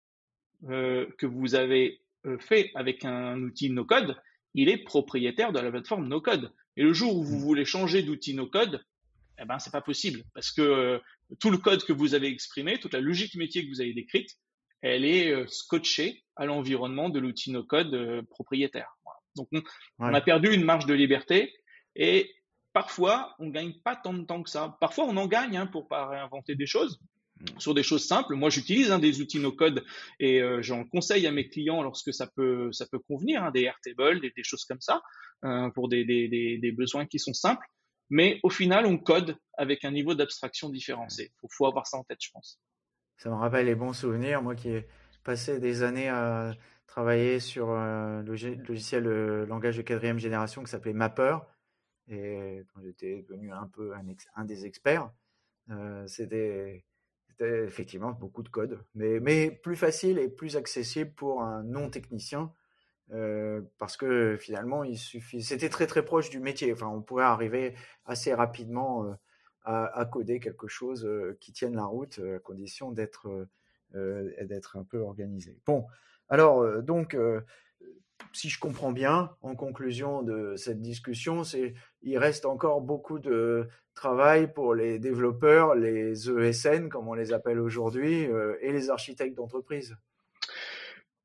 euh, 0.68 1.06
que 1.16 1.24
vous 1.24 1.54
avez 1.54 2.02
euh, 2.26 2.36
fait 2.38 2.70
avec 2.74 3.06
un 3.06 3.40
outil 3.40 3.70
no-code, 3.70 4.20
il 4.52 4.68
est 4.68 4.84
propriétaire 4.84 5.52
de 5.52 5.60
la 5.60 5.70
plateforme 5.70 6.08
no-code. 6.08 6.52
Et 6.76 6.82
le 6.82 6.92
jour 6.92 7.16
où 7.16 7.24
vous 7.24 7.38
hmm. 7.38 7.40
voulez 7.40 7.64
changer 7.64 8.02
d'outil 8.02 8.34
no-code, 8.34 8.84
eh 9.38 9.44
ben, 9.44 9.58
c'est 9.58 9.72
pas 9.72 9.80
possible 9.80 10.22
parce 10.34 10.52
que 10.52 10.62
euh, 10.62 10.98
tout 11.40 11.50
le 11.50 11.58
code 11.58 11.84
que 11.84 11.92
vous 11.92 12.14
avez 12.14 12.28
exprimé, 12.28 12.78
toute 12.78 12.94
la 12.94 13.00
logique 13.00 13.34
métier 13.34 13.64
que 13.64 13.70
vous 13.70 13.80
avez 13.80 13.94
décrite, 13.94 14.30
elle 14.82 15.04
est 15.04 15.46
scotchée 15.48 16.22
à 16.36 16.44
l'environnement 16.44 17.08
de 17.08 17.18
l'outil 17.18 17.50
no-code 17.50 18.22
propriétaire. 18.28 18.94
Donc, 19.34 19.48
on, 19.98 20.12
a 20.12 20.20
perdu 20.20 20.52
une 20.52 20.62
marge 20.62 20.84
de 20.84 20.92
liberté 20.92 21.54
et 21.96 22.30
parfois, 22.74 23.34
on 23.38 23.48
gagne 23.48 23.72
pas 23.82 23.96
tant 23.96 24.12
de 24.12 24.24
temps 24.24 24.42
que 24.42 24.50
ça. 24.50 24.76
Parfois, 24.80 25.06
on 25.06 25.16
en 25.16 25.26
gagne 25.26 25.56
hein, 25.56 25.66
pour 25.66 25.88
pas 25.88 26.06
réinventer 26.06 26.54
des 26.54 26.66
choses, 26.66 27.00
Mm. 27.40 27.60
sur 27.60 27.74
des 27.74 27.82
choses 27.82 28.06
simples. 28.06 28.34
Moi, 28.34 28.50
j'utilise 28.50 28.90
hein, 28.90 28.98
des 28.98 29.20
outils 29.20 29.38
no-code 29.38 29.84
et 30.20 30.40
euh, 30.40 30.62
j'en 30.62 30.84
conseille 30.84 31.26
à 31.26 31.32
mes 31.32 31.48
clients 31.48 31.82
lorsque 31.82 32.14
ça 32.14 32.26
peut, 32.26 32.70
ça 32.72 32.86
peut 32.86 32.98
convenir, 32.98 33.42
hein, 33.42 33.50
des 33.50 33.62
Airtable, 33.62 34.20
des, 34.20 34.30
des 34.30 34.44
choses 34.44 34.64
comme 34.64 34.80
ça, 34.80 35.02
euh, 35.44 35.68
pour 35.70 35.88
des, 35.88 36.04
des, 36.04 36.28
des, 36.28 36.58
des, 36.58 36.72
besoins 36.72 37.06
qui 37.06 37.18
sont 37.18 37.34
simples. 37.34 37.66
Mais 38.10 38.40
au 38.42 38.50
final, 38.50 38.86
on 38.86 38.98
code 38.98 39.36
avec 39.54 39.84
un 39.84 39.90
niveau 39.90 40.14
d'abstraction 40.14 40.68
différencié. 40.68 41.32
Il 41.42 41.48
faut, 41.50 41.66
avoir 41.66 41.86
ça 41.86 41.96
en 41.96 42.04
tête, 42.04 42.18
je 42.20 42.30
pense. 42.30 42.60
Ça 43.16 43.30
me 43.30 43.34
rappelle 43.34 43.66
les 43.66 43.74
bons 43.74 43.92
souvenirs. 43.92 44.42
Moi 44.42 44.54
qui 44.54 44.70
ai 44.70 44.86
passé 45.22 45.58
des 45.58 45.82
années 45.82 46.08
à 46.08 46.54
travailler 46.86 47.40
sur 47.40 47.70
un 47.70 48.22
logiciel 48.22 49.04
de 49.04 49.46
langage 49.48 49.76
de 49.76 49.82
quatrième 49.82 50.18
génération 50.18 50.62
qui 50.62 50.70
s'appelait 50.70 50.92
Mapper. 50.92 51.38
Et 52.08 52.62
j'étais 52.82 53.24
devenu 53.28 53.52
un 53.52 53.66
peu 53.66 53.92
un, 54.36 54.44
des 54.44 54.66
experts, 54.66 55.10
euh, 55.70 56.06
c'était 56.06 56.84
effectivement 57.40 58.12
beaucoup 58.12 58.42
de 58.42 58.48
code, 58.48 58.84
mais 58.94 59.50
plus 59.50 59.76
facile 59.76 60.18
et 60.18 60.28
plus 60.28 60.56
accessible 60.56 61.12
pour 61.14 61.42
un 61.42 61.62
non-technicien, 61.62 62.52
euh, 63.12 63.60
parce 63.78 63.96
que 63.96 64.36
finalement, 64.38 64.84
il 64.84 64.98
suffit. 64.98 65.42
C'était 65.42 65.68
très 65.68 65.86
très 65.86 66.04
proche 66.04 66.30
du 66.30 66.40
métier. 66.40 66.72
Enfin, 66.72 66.88
on 66.88 67.02
pouvait 67.02 67.22
arriver 67.22 67.74
assez 68.06 68.32
rapidement 68.32 69.04
euh, 69.04 69.12
à, 69.64 70.04
coder 70.10 70.40
quelque 70.40 70.68
chose 70.68 71.04
euh, 71.04 71.36
qui 71.40 71.52
tienne 71.52 71.76
la 71.76 71.84
route, 71.84 72.18
à 72.18 72.38
condition 72.38 72.92
d'être 72.92 73.48
d'être 73.94 74.76
un 74.76 74.82
peu 74.82 74.98
organisé. 74.98 75.56
Bon, 75.66 75.86
alors 76.28 76.82
donc 76.82 77.16
si 78.32 78.48
je 78.48 78.58
comprends 78.58 78.90
bien, 78.90 79.30
en 79.40 79.54
conclusion 79.54 80.22
de 80.24 80.56
cette 80.56 80.82
discussion, 80.82 81.44
c'est 81.44 81.74
il 82.02 82.18
reste 82.18 82.44
encore 82.44 82.80
beaucoup 82.80 83.20
de 83.20 83.68
travail 83.94 84.52
pour 84.52 84.74
les 84.74 84.98
développeurs, 84.98 85.76
les 85.76 86.28
ESN, 86.28 86.88
comme 86.88 87.06
on 87.06 87.14
les 87.14 87.32
appelle 87.32 87.60
aujourd'hui, 87.60 88.26
et 88.62 88.72
les 88.72 88.90
architectes 88.90 89.36
d'entreprise. 89.36 89.96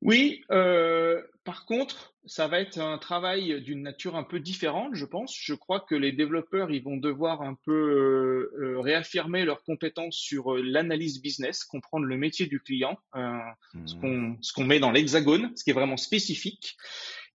Oui, 0.01 0.43
euh, 0.49 1.21
par 1.43 1.65
contre, 1.65 2.13
ça 2.25 2.47
va 2.47 2.61
être 2.61 2.79
un 2.79 2.97
travail 2.97 3.61
d'une 3.61 3.81
nature 3.81 4.15
un 4.15 4.23
peu 4.23 4.39
différente, 4.39 4.95
je 4.95 5.05
pense. 5.05 5.35
Je 5.37 5.53
crois 5.53 5.81
que 5.81 5.95
les 5.95 6.13
développeurs, 6.13 6.71
ils 6.71 6.83
vont 6.83 6.95
devoir 6.95 7.41
un 7.41 7.55
peu 7.65 7.71
euh, 7.71 8.61
euh 8.61 8.79
réaffirmer 8.79 9.43
leurs 9.43 9.63
compétences 9.63 10.15
sur 10.15 10.55
l'analyse 10.55 11.21
business, 11.21 11.65
comprendre 11.65 12.05
le 12.05 12.15
métier 12.15 12.45
du 12.45 12.61
client, 12.61 12.97
euh, 13.15 13.39
ce 13.85 13.95
mmh. 13.95 13.99
qu'on 13.99 14.37
ce 14.41 14.53
qu'on 14.53 14.65
met 14.65 14.79
dans 14.79 14.91
l'hexagone, 14.91 15.51
ce 15.55 15.65
qui 15.65 15.71
est 15.71 15.73
vraiment 15.73 15.97
spécifique, 15.97 16.77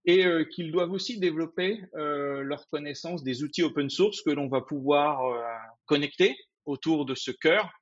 et 0.07 0.25
qu'ils 0.51 0.71
doivent 0.71 0.93
aussi 0.93 1.19
développer 1.19 1.81
leur 1.95 2.69
connaissance 2.69 3.25
des 3.25 3.43
outils 3.43 3.63
open 3.63 3.89
source 3.89 4.21
que 4.21 4.29
l'on 4.29 4.49
va 4.49 4.61
pouvoir 4.61 5.23
connecter 5.87 6.37
autour 6.67 7.07
de 7.07 7.15
ce 7.15 7.31
cœur 7.31 7.73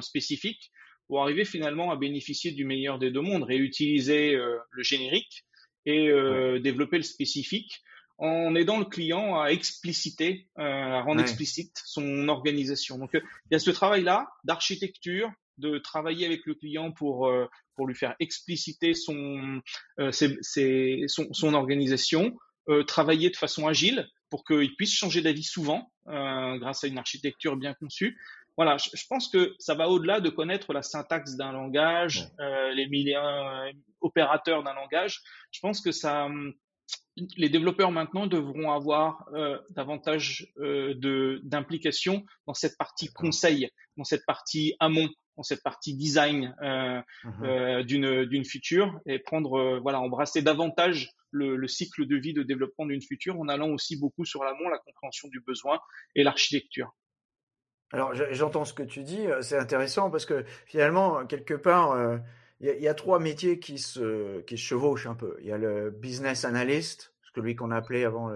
spécifique 0.00 0.72
pour 1.08 1.22
arriver 1.22 1.44
finalement 1.44 1.90
à 1.90 1.96
bénéficier 1.96 2.52
du 2.52 2.64
meilleur 2.64 2.98
des 2.98 3.10
deux 3.10 3.22
mondes, 3.22 3.42
réutiliser 3.42 4.34
euh, 4.34 4.58
le 4.70 4.82
générique 4.82 5.44
et 5.86 6.08
euh, 6.08 6.60
développer 6.60 6.98
le 6.98 7.02
spécifique 7.02 7.80
en 8.18 8.54
aidant 8.54 8.78
le 8.78 8.84
client 8.84 9.40
à 9.40 9.48
expliciter, 9.48 10.48
euh, 10.58 10.62
à 10.62 11.02
rendre 11.02 11.20
explicite 11.20 11.80
son 11.86 12.28
organisation. 12.28 12.98
Donc 12.98 13.10
il 13.14 13.22
y 13.52 13.54
a 13.54 13.58
ce 13.58 13.70
travail-là 13.70 14.28
d'architecture, 14.44 15.30
de 15.56 15.78
travailler 15.78 16.26
avec 16.26 16.44
le 16.44 16.54
client 16.54 16.92
pour 16.92 17.32
pour 17.74 17.86
lui 17.86 17.94
faire 17.94 18.14
expliciter 18.20 18.94
son 18.94 19.60
son, 20.12 20.36
son, 21.32 21.54
organisation, 21.54 22.36
travailler 22.86 23.30
de 23.30 23.36
façon 23.36 23.66
agile 23.66 24.06
pour 24.30 24.44
qu'il 24.44 24.76
puisse 24.76 24.92
changer 24.92 25.20
d'avis 25.20 25.42
souvent 25.42 25.92
grâce 26.06 26.84
à 26.84 26.86
une 26.86 26.98
architecture 26.98 27.56
bien 27.56 27.74
conçue 27.74 28.16
voilà, 28.58 28.76
je, 28.76 29.06
pense 29.08 29.28
que 29.28 29.54
ça 29.60 29.76
va 29.76 29.88
au-delà 29.88 30.20
de 30.20 30.30
connaître 30.30 30.72
la 30.72 30.82
syntaxe 30.82 31.36
d'un 31.36 31.52
langage, 31.52 32.26
euh, 32.40 32.72
les 32.74 32.88
milliers 32.88 33.14
euh, 33.14 33.72
opérateurs 34.00 34.64
d'un 34.64 34.74
langage. 34.74 35.22
Je 35.52 35.60
pense 35.60 35.80
que 35.80 35.92
ça, 35.92 36.24
hum, 36.24 36.52
les 37.36 37.48
développeurs 37.48 37.92
maintenant 37.92 38.26
devront 38.26 38.72
avoir 38.72 39.28
euh, 39.32 39.58
davantage 39.70 40.48
euh, 40.58 40.92
de 40.94 41.40
d'implication 41.44 42.24
dans 42.48 42.54
cette 42.54 42.76
partie 42.76 43.12
conseil, 43.12 43.70
dans 43.96 44.02
cette 44.02 44.26
partie 44.26 44.74
amont, 44.80 45.08
dans 45.36 45.44
cette 45.44 45.62
partie 45.62 45.94
design 45.94 46.52
euh, 46.60 47.00
mmh 47.24 47.44
euh 47.44 47.82
d'une 47.84 48.24
d'une 48.24 48.44
feature 48.44 49.00
et 49.06 49.20
prendre 49.20 49.78
voilà 49.78 50.00
embrasser 50.00 50.42
davantage 50.42 51.12
le, 51.30 51.54
le, 51.54 51.68
cycle 51.68 52.06
de 52.06 52.16
vie 52.16 52.32
de 52.32 52.42
développement 52.42 52.86
d'une 52.86 53.02
feature 53.02 53.38
en 53.38 53.46
allant 53.48 53.68
aussi 53.68 53.96
beaucoup 54.00 54.24
sur 54.24 54.42
l'amont, 54.42 54.68
la 54.68 54.78
compréhension 54.78 55.28
du 55.28 55.40
besoin 55.40 55.78
et 56.16 56.24
l'architecture. 56.24 56.92
Alors 57.90 58.12
j'entends 58.14 58.66
ce 58.66 58.74
que 58.74 58.82
tu 58.82 59.02
dis, 59.02 59.26
euh, 59.26 59.40
c'est 59.40 59.56
intéressant 59.56 60.10
parce 60.10 60.26
que 60.26 60.44
finalement, 60.66 61.24
quelque 61.26 61.54
part, 61.54 61.92
euh, 61.92 62.18
il 62.60 62.80
y, 62.80 62.88
a 62.88 62.94
trois 62.94 63.20
métiers 63.20 63.60
qui 63.60 63.78
se, 63.78 64.42
chevauchent 64.56 65.06
un 65.06 65.14
peu. 65.14 65.36
Il 65.40 65.46
y 65.46 65.52
a 65.52 65.58
le 65.58 65.90
business 65.90 66.44
analyst, 66.44 67.14
celui 67.34 67.54
qu'on 67.54 67.70
appelait 67.70 68.04
avant 68.04 68.32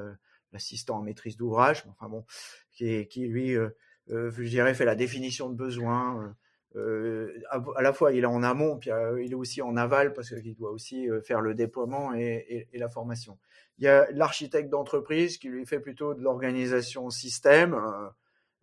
l'assistant 0.53 0.99
en 0.99 1.03
maîtrise 1.03 1.37
d'ouvrage, 1.37 1.83
enfin 1.88 2.09
bon, 2.09 2.25
qui, 2.71 3.05
lui, 3.17 3.57
euh, 3.57 3.71
je 4.07 4.43
dirais, 4.45 4.75
fait 4.75 4.85
la 4.85 4.95
définition 4.95 5.51
de 5.51 5.57
besoin. 5.57 6.37
à, 6.77 7.83
la 7.83 7.93
fois, 7.93 8.12
il 8.12 8.23
est 8.23 8.27
en 8.27 8.45
amont, 8.45 8.79
puis 8.79 8.91
il 9.21 9.33
est 9.33 9.35
aussi 9.35 9.61
en 9.61 9.77
aval 9.77 10.12
parce 10.12 10.33
qu'il 10.41 10.55
doit 10.55 10.71
aussi 10.71 11.09
faire 11.25 11.41
le 11.41 11.55
déploiement 11.55 12.15
et 12.15 12.69
la 12.75 12.88
formation. 12.88 13.38
Il 13.79 13.85
y 13.87 13.88
a 13.88 14.09
l'architecte 14.12 14.71
d'entreprise 14.71 15.37
qui 15.37 15.49
lui 15.49 15.67
fait 15.67 15.81
plutôt 15.81 16.15
de 16.15 16.23
l'organisation 16.23 17.11
système 17.11 17.75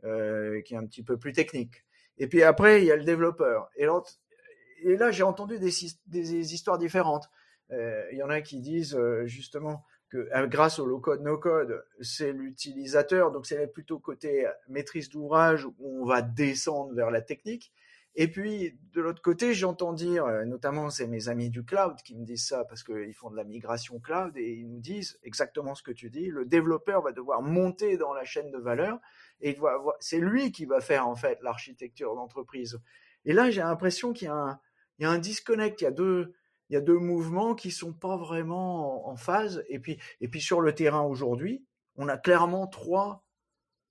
euh, 0.04 0.62
qui 0.62 0.74
est 0.74 0.78
un 0.78 0.86
petit 0.86 1.04
peu 1.04 1.18
plus 1.18 1.34
technique. 1.34 1.84
Et 2.18 2.28
puis 2.28 2.44
après, 2.44 2.82
il 2.82 2.86
y 2.86 2.92
a 2.92 2.96
le 2.96 3.04
développeur. 3.04 3.70
Et, 3.76 3.86
là, 3.86 5.12
j'ai 5.12 5.24
entendu 5.24 5.60
des, 5.60 6.54
histoires 6.54 6.78
différentes. 6.78 7.30
il 7.72 8.18
y 8.18 8.24
en 8.24 8.30
a 8.30 8.42
qui 8.42 8.60
disent 8.60 9.00
justement 9.26 9.86
que 10.10 10.28
grâce 10.48 10.80
au 10.80 10.86
low 10.86 11.00
code 11.00 11.22
no 11.22 11.38
code, 11.38 11.86
c'est 12.02 12.34
l'utilisateur, 12.34 13.32
donc 13.32 13.46
c'est 13.46 13.68
plutôt 13.68 14.00
côté 14.00 14.48
maîtrise 14.68 15.10
d'ouvrage 15.10 15.66
où 15.66 16.02
on 16.02 16.06
va 16.06 16.22
descendre 16.22 16.94
vers 16.94 17.12
la 17.12 17.22
technique. 17.22 17.72
Et 18.16 18.28
puis, 18.28 18.78
de 18.94 19.02
l'autre 19.02 19.22
côté, 19.22 19.54
j'entends 19.54 19.94
dire, 19.94 20.26
euh, 20.26 20.44
notamment 20.44 20.90
c'est 20.90 21.08
mes 21.08 21.30
amis 21.30 21.50
du 21.50 21.64
cloud 21.64 21.96
qui 22.04 22.16
me 22.16 22.26
disent 22.26 22.48
ça 22.48 22.66
parce 22.66 22.84
qu'ils 22.84 23.14
font 23.14 23.30
de 23.30 23.36
la 23.36 23.44
migration 23.44 24.00
cloud 24.00 24.36
et 24.36 24.52
ils 24.56 24.68
nous 24.68 24.80
disent 24.82 25.20
exactement 25.24 25.76
ce 25.76 25.84
que 25.84 25.92
tu 25.92 26.10
dis. 26.10 26.28
Le 26.28 26.46
développeur 26.46 27.02
va 27.02 27.12
devoir 27.12 27.42
monter 27.42 27.98
dans 27.98 28.14
la 28.14 28.26
chaîne 28.26 28.52
de 28.52 28.58
valeur 28.58 29.00
et 29.42 29.58
c'est 30.00 30.20
lui 30.20 30.52
qui 30.52 30.66
va 30.66 30.82
faire 30.82 31.08
en 31.08 31.16
fait 31.16 31.40
l'architecture 31.42 32.16
d'entreprise. 32.16 32.80
Et 33.26 33.34
là, 33.34 33.50
j'ai 33.50 33.62
l'impression 33.62 34.14
qu'il 34.14 34.26
y 34.26 34.30
a 34.30 34.36
un, 34.36 34.60
il 34.98 35.04
y 35.04 35.06
a 35.06 35.10
un 35.10 35.18
disconnect, 35.18 35.82
il 35.82 35.86
y 35.86 35.88
a 35.88 35.92
deux, 35.92 36.34
il 36.70 36.74
y 36.74 36.78
a 36.78 36.82
deux 36.82 36.98
mouvements 36.98 37.56
qui 37.56 37.72
sont 37.72 37.94
pas 37.94 38.18
vraiment 38.18 39.08
en, 39.10 39.16
phase. 39.16 39.64
Et 39.70 39.80
puis, 39.80 39.98
et 40.22 40.28
puis 40.28 40.42
sur 40.42 40.62
le 40.62 40.74
terrain 40.74 41.02
aujourd'hui, 41.02 41.64
on 41.96 42.08
a 42.08 42.18
clairement 42.18 42.68
trois, 42.68 43.26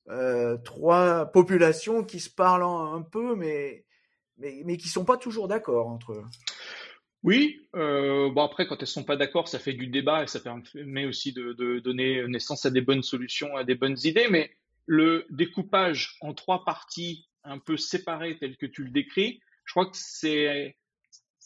euh, 0.09 0.57
trois 0.59 1.27
populations 1.27 2.05
qui 2.05 2.21
se 2.21 2.31
parlent 2.31 2.63
un 2.63 3.03
peu, 3.03 3.35
mais 3.35 3.85
mais, 4.39 4.63
mais 4.65 4.77
qui 4.77 4.89
sont 4.89 5.05
pas 5.05 5.17
toujours 5.17 5.49
d'accord 5.49 5.89
entre 5.89 6.13
eux. 6.13 6.25
Oui, 7.25 7.69
euh, 7.75 8.31
bon 8.31 8.45
après 8.45 8.69
quand 8.69 8.81
elles 8.81 8.87
sont 8.87 9.03
pas 9.03 9.17
d'accord, 9.17 9.49
ça 9.49 9.59
fait 9.59 9.73
du 9.73 9.89
débat 9.89 10.23
et 10.23 10.27
ça 10.29 10.39
permet 10.39 11.07
aussi 11.07 11.33
de, 11.33 11.53
de, 11.53 11.81
donner 11.81 12.25
naissance 12.29 12.65
à 12.65 12.71
des 12.71 12.81
bonnes 12.81 13.03
solutions, 13.03 13.57
à 13.57 13.65
des 13.65 13.75
bonnes 13.75 13.97
idées. 14.05 14.29
Mais 14.31 14.53
le 14.89 15.27
découpage 15.31 16.17
en 16.21 16.35
trois 16.35 16.65
parties 16.65 17.29
un 17.45 17.59
peu 17.59 17.77
séparées 17.77 18.39
tel 18.39 18.57
que 18.57 18.67
tu 18.67 18.83
le 18.83 18.91
décris, 18.91 19.41
je 19.65 19.73
crois 19.73 19.87
que 19.87 19.97
c'est 19.97 20.77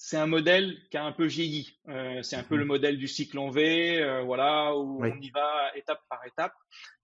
c'est 0.05 0.17
un 0.17 0.27
modèle 0.27 0.77
qui 0.91 0.97
a 0.97 1.05
un 1.05 1.13
peu 1.13 1.27
vieilli. 1.27 1.79
Euh, 1.89 2.23
c'est 2.23 2.35
un 2.35 2.43
peu 2.43 2.57
le 2.57 2.63
mhm. 2.65 2.69
modèle 2.69 2.99
du 2.99 3.07
cycle 3.07 3.39
en 3.39 3.51
V, 3.51 4.03
euh, 4.03 4.23
voilà, 4.23 4.77
où 4.77 5.05
on 5.05 5.21
y 5.21 5.31
va 5.31 5.71
étape 5.77 6.01
par 6.09 6.27
étape. 6.27 6.55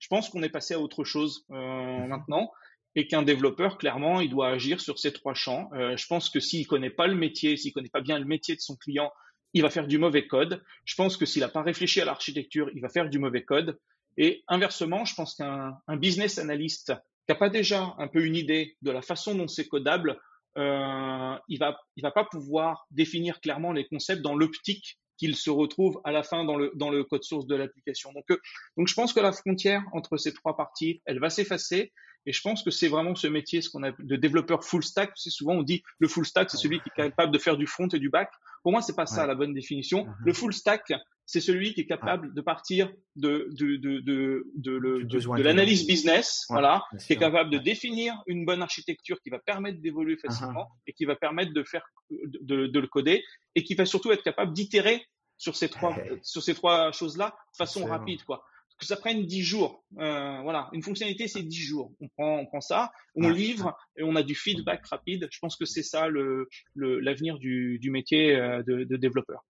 Je 0.01 0.09
pense 0.09 0.29
qu'on 0.29 0.42
est 0.42 0.48
passé 0.48 0.74
à 0.74 0.81
autre 0.81 1.05
chose 1.05 1.46
euh, 1.51 1.55
mhm. 1.55 2.09
maintenant 2.09 2.51
et 2.96 3.07
qu'un 3.07 3.22
développeur, 3.22 3.79
clairement, 3.79 4.20
il 4.20 4.31
doit 4.31 4.48
agir 4.48 4.81
sur 4.81 4.98
ces 4.98 5.12
trois 5.12 5.35
champs. 5.35 5.70
Je 5.72 6.07
pense 6.09 6.31
que 6.31 6.40
s'il 6.40 6.66
connaît 6.66 6.90
pas 6.90 7.07
le 7.07 7.14
métier, 7.14 7.57
s'il 7.57 7.72
connaît 7.72 7.90
pas 7.90 8.01
bien 8.01 8.18
le 8.18 8.24
métier 8.24 8.57
de 8.57 8.61
son 8.61 8.74
client, 8.74 9.12
il 9.53 9.62
va 9.62 9.70
faire 9.70 9.87
du 9.87 9.98
mauvais 9.98 10.27
code. 10.27 10.64
Je 10.85 10.96
pense 10.96 11.16
que 11.16 11.24
s'il 11.24 11.42
n'a 11.42 11.48
pas 11.48 11.62
réfléchi 11.62 12.01
à 12.01 12.05
l'architecture, 12.05 12.68
il 12.74 12.81
va 12.81 12.88
faire 12.88 13.09
du 13.09 13.20
mauvais 13.20 13.44
code. 13.44 13.79
Et 14.18 14.42
inversement, 14.48 15.04
je 15.04 15.14
pense 15.14 15.35
qu'un 15.35 15.78
business 15.96 16.38
analyst 16.38 16.92
qui 17.26 17.33
n'a 17.33 17.37
pas 17.37 17.48
déjà 17.48 17.94
un 17.98 18.09
peu 18.09 18.24
une 18.24 18.35
idée 18.35 18.76
de 18.83 18.90
la 18.90 19.00
façon 19.00 19.35
dont 19.35 19.46
c'est 19.46 19.68
codable, 19.68 20.18
euh, 20.59 21.37
il 21.48 21.59
va 21.59 21.78
va 22.02 22.11
pas 22.11 22.24
pouvoir 22.24 22.87
définir 22.90 23.40
clairement 23.40 23.72
les 23.72 23.87
concepts 23.87 24.22
dans 24.22 24.35
l'optique 24.35 24.98
qu'il 25.18 25.37
se 25.37 25.50
retrouve 25.50 26.00
à 26.04 26.11
la 26.11 26.22
fin 26.24 26.44
dans 26.44 26.57
le 26.57 26.72
dans 26.74 26.90
le 26.90 27.04
code 27.04 27.22
source 27.22 27.46
de 27.46 27.54
l'application. 27.54 28.12
Donc 28.12 28.24
euh, 28.31 28.38
donc 28.76 28.88
je 28.88 28.94
pense 28.94 29.12
que 29.12 29.20
la 29.20 29.33
frontière 29.33 29.85
entre 29.92 30.16
ces 30.16 30.33
trois 30.35 30.57
parties, 30.57 31.00
elle 31.07 31.20
va 31.20 31.31
s'effacer 31.31 31.92
et 32.26 32.33
je 32.33 32.40
pense 32.42 32.62
que 32.62 32.70
c'est 32.70 32.88
vraiment 32.88 33.14
ce 33.14 33.26
métier, 33.26 33.62
ce 33.62 33.70
qu'on 33.70 33.83
a 33.83 33.92
de 33.92 34.16
développeur 34.16 34.64
full 34.64 34.85
stack. 34.85 35.12
C'est 35.14 35.31
souvent 35.31 35.54
on 35.54 35.62
dit 35.62 35.83
le 35.98 36.09
full 36.09 36.26
stack, 36.26 36.50
c'est 36.50 36.57
celui 36.57 36.81
qui 36.81 36.90
est 36.90 36.96
capable 36.96 37.33
de 37.33 37.38
faire 37.38 37.57
du 37.57 37.66
front 37.66 37.88
et 37.88 37.98
du 37.98 38.11
back. 38.11 38.31
Pour 38.62 38.72
moi, 38.72 38.83
c'est 38.83 38.96
pas 38.96 39.07
ça 39.07 39.26
la 39.26 39.35
bonne 39.35 39.54
définition. 39.54 40.04
Uh-huh. 40.04 40.14
Le 40.24 40.33
full 40.33 40.52
stack, 40.52 40.92
c'est 41.24 41.40
celui 41.40 41.74
qui 41.74 41.83
est 41.83 41.87
capable 41.87 42.35
de 42.35 42.40
partir 42.40 42.90
de 43.16 43.48
de 43.52 43.76
de 43.76 44.00
de 44.00 44.46
de, 44.57 44.78
de, 45.09 45.42
l'analyse 45.42 45.87
business, 45.87 46.44
voilà, 46.48 46.85
qui 47.07 47.12
est 47.14 47.16
capable 47.16 47.50
de 47.50 47.59
définir 47.59 48.14
une 48.26 48.44
bonne 48.44 48.62
architecture 48.62 49.18
qui 49.22 49.31
va 49.31 49.38
permettre 49.38 49.81
d'évoluer 49.81 50.14
uh-huh. 50.16 50.26
facilement 50.26 50.68
et 50.87 50.92
qui 50.92 51.04
va 51.04 51.16
permettre 51.16 51.52
de 51.52 51.62
faire 51.62 51.87
de, 52.11 52.66
de 52.66 52.81
le 52.81 52.87
coder 52.88 53.24
et 53.54 53.62
qui 53.62 53.74
va 53.74 53.87
surtout 53.87 54.12
être 54.12 54.22
capable 54.22 54.52
d'itérer 54.52 55.07
sur 55.38 55.57
ces 55.57 55.68
trois 55.68 55.96
sur 56.22 56.42
ces 56.42 56.54
trois 56.54 56.92
choses 56.92 57.16
là 57.16 57.37
de 57.52 57.57
façon 57.57 57.85
rapide 57.87 58.22
quoi 58.24 58.44
que 58.78 58.86
ça 58.86 58.96
prenne 58.96 59.26
10 59.26 59.42
jours. 59.42 59.84
Euh, 59.98 60.40
voilà, 60.42 60.68
une 60.72 60.82
fonctionnalité, 60.82 61.28
c'est 61.28 61.42
10 61.42 61.56
jours. 61.56 61.92
On 62.00 62.08
prend, 62.08 62.38
on 62.38 62.46
prend 62.46 62.60
ça, 62.60 62.92
on 63.14 63.28
livre 63.28 63.76
et 63.96 64.02
on 64.02 64.14
a 64.16 64.22
du 64.22 64.34
feedback 64.34 64.86
rapide. 64.86 65.28
Je 65.30 65.38
pense 65.40 65.56
que 65.56 65.64
c'est 65.64 65.82
ça 65.82 66.08
le, 66.08 66.48
l'avenir 66.74 67.38
du, 67.38 67.78
du 67.78 67.90
métier 67.90 68.36
euh, 68.36 68.62
de, 68.62 68.84
de 68.84 68.96
développeur. 68.96 69.44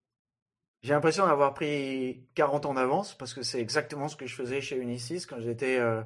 J'ai 0.83 0.95
l'impression 0.95 1.27
d'avoir 1.27 1.55
pris 1.55 2.25
40 2.35 2.67
ans 2.67 2.75
d'avance 2.75 3.17
parce 3.17 3.35
que 3.35 3.43
c'est 3.43 3.61
exactement 3.61 4.09
ce 4.09 4.17
que 4.17 4.27
je 4.27 4.35
faisais 4.35 4.61
chez 4.61 4.77
Unisys 4.77 5.27
quand 5.27 5.41
j'étais. 5.41 5.79
Euh... 5.79 6.03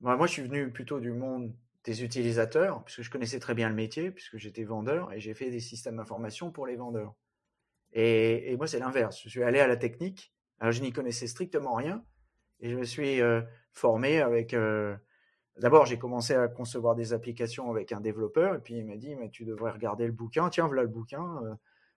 moi, 0.00 0.26
je 0.26 0.32
suis 0.32 0.42
venu 0.42 0.70
plutôt 0.70 1.00
du 1.00 1.12
monde 1.12 1.54
des 1.84 2.02
utilisateurs 2.04 2.84
puisque 2.84 3.02
je 3.02 3.10
connaissais 3.10 3.38
très 3.38 3.54
bien 3.54 3.68
le 3.68 3.74
métier 3.74 4.10
puisque 4.10 4.36
j'étais 4.36 4.64
vendeur 4.64 5.12
et 5.12 5.20
j'ai 5.20 5.32
fait 5.32 5.50
des 5.50 5.60
systèmes 5.60 5.96
d'information 5.96 6.50
pour 6.50 6.66
les 6.66 6.76
vendeurs. 6.76 7.14
Et, 7.92 8.52
et 8.52 8.56
moi, 8.56 8.66
c'est 8.66 8.80
l'inverse. 8.80 9.20
Je 9.22 9.28
suis 9.28 9.42
allé 9.42 9.60
à 9.60 9.66
la 9.66 9.76
technique. 9.76 10.32
Alors, 10.58 10.72
je 10.72 10.82
n'y 10.82 10.92
connaissais 10.92 11.26
strictement 11.26 11.74
rien. 11.74 12.04
Et 12.60 12.70
je 12.70 12.76
me 12.76 12.84
suis 12.84 13.20
euh, 13.20 13.40
formé 13.72 14.20
avec. 14.20 14.54
Euh, 14.54 14.94
d'abord, 15.58 15.86
j'ai 15.86 15.98
commencé 15.98 16.34
à 16.34 16.48
concevoir 16.48 16.94
des 16.94 17.12
applications 17.12 17.70
avec 17.70 17.92
un 17.92 18.00
développeur, 18.00 18.54
et 18.54 18.58
puis 18.60 18.74
il 18.74 18.86
m'a 18.86 18.96
dit 18.96 19.14
mais 19.16 19.30
tu 19.30 19.44
devrais 19.44 19.72
regarder 19.72 20.06
le 20.06 20.12
bouquin. 20.12 20.48
Tiens, 20.50 20.66
voilà 20.66 20.82
le 20.82 20.88
bouquin, 20.88 21.42
euh, 21.44 21.54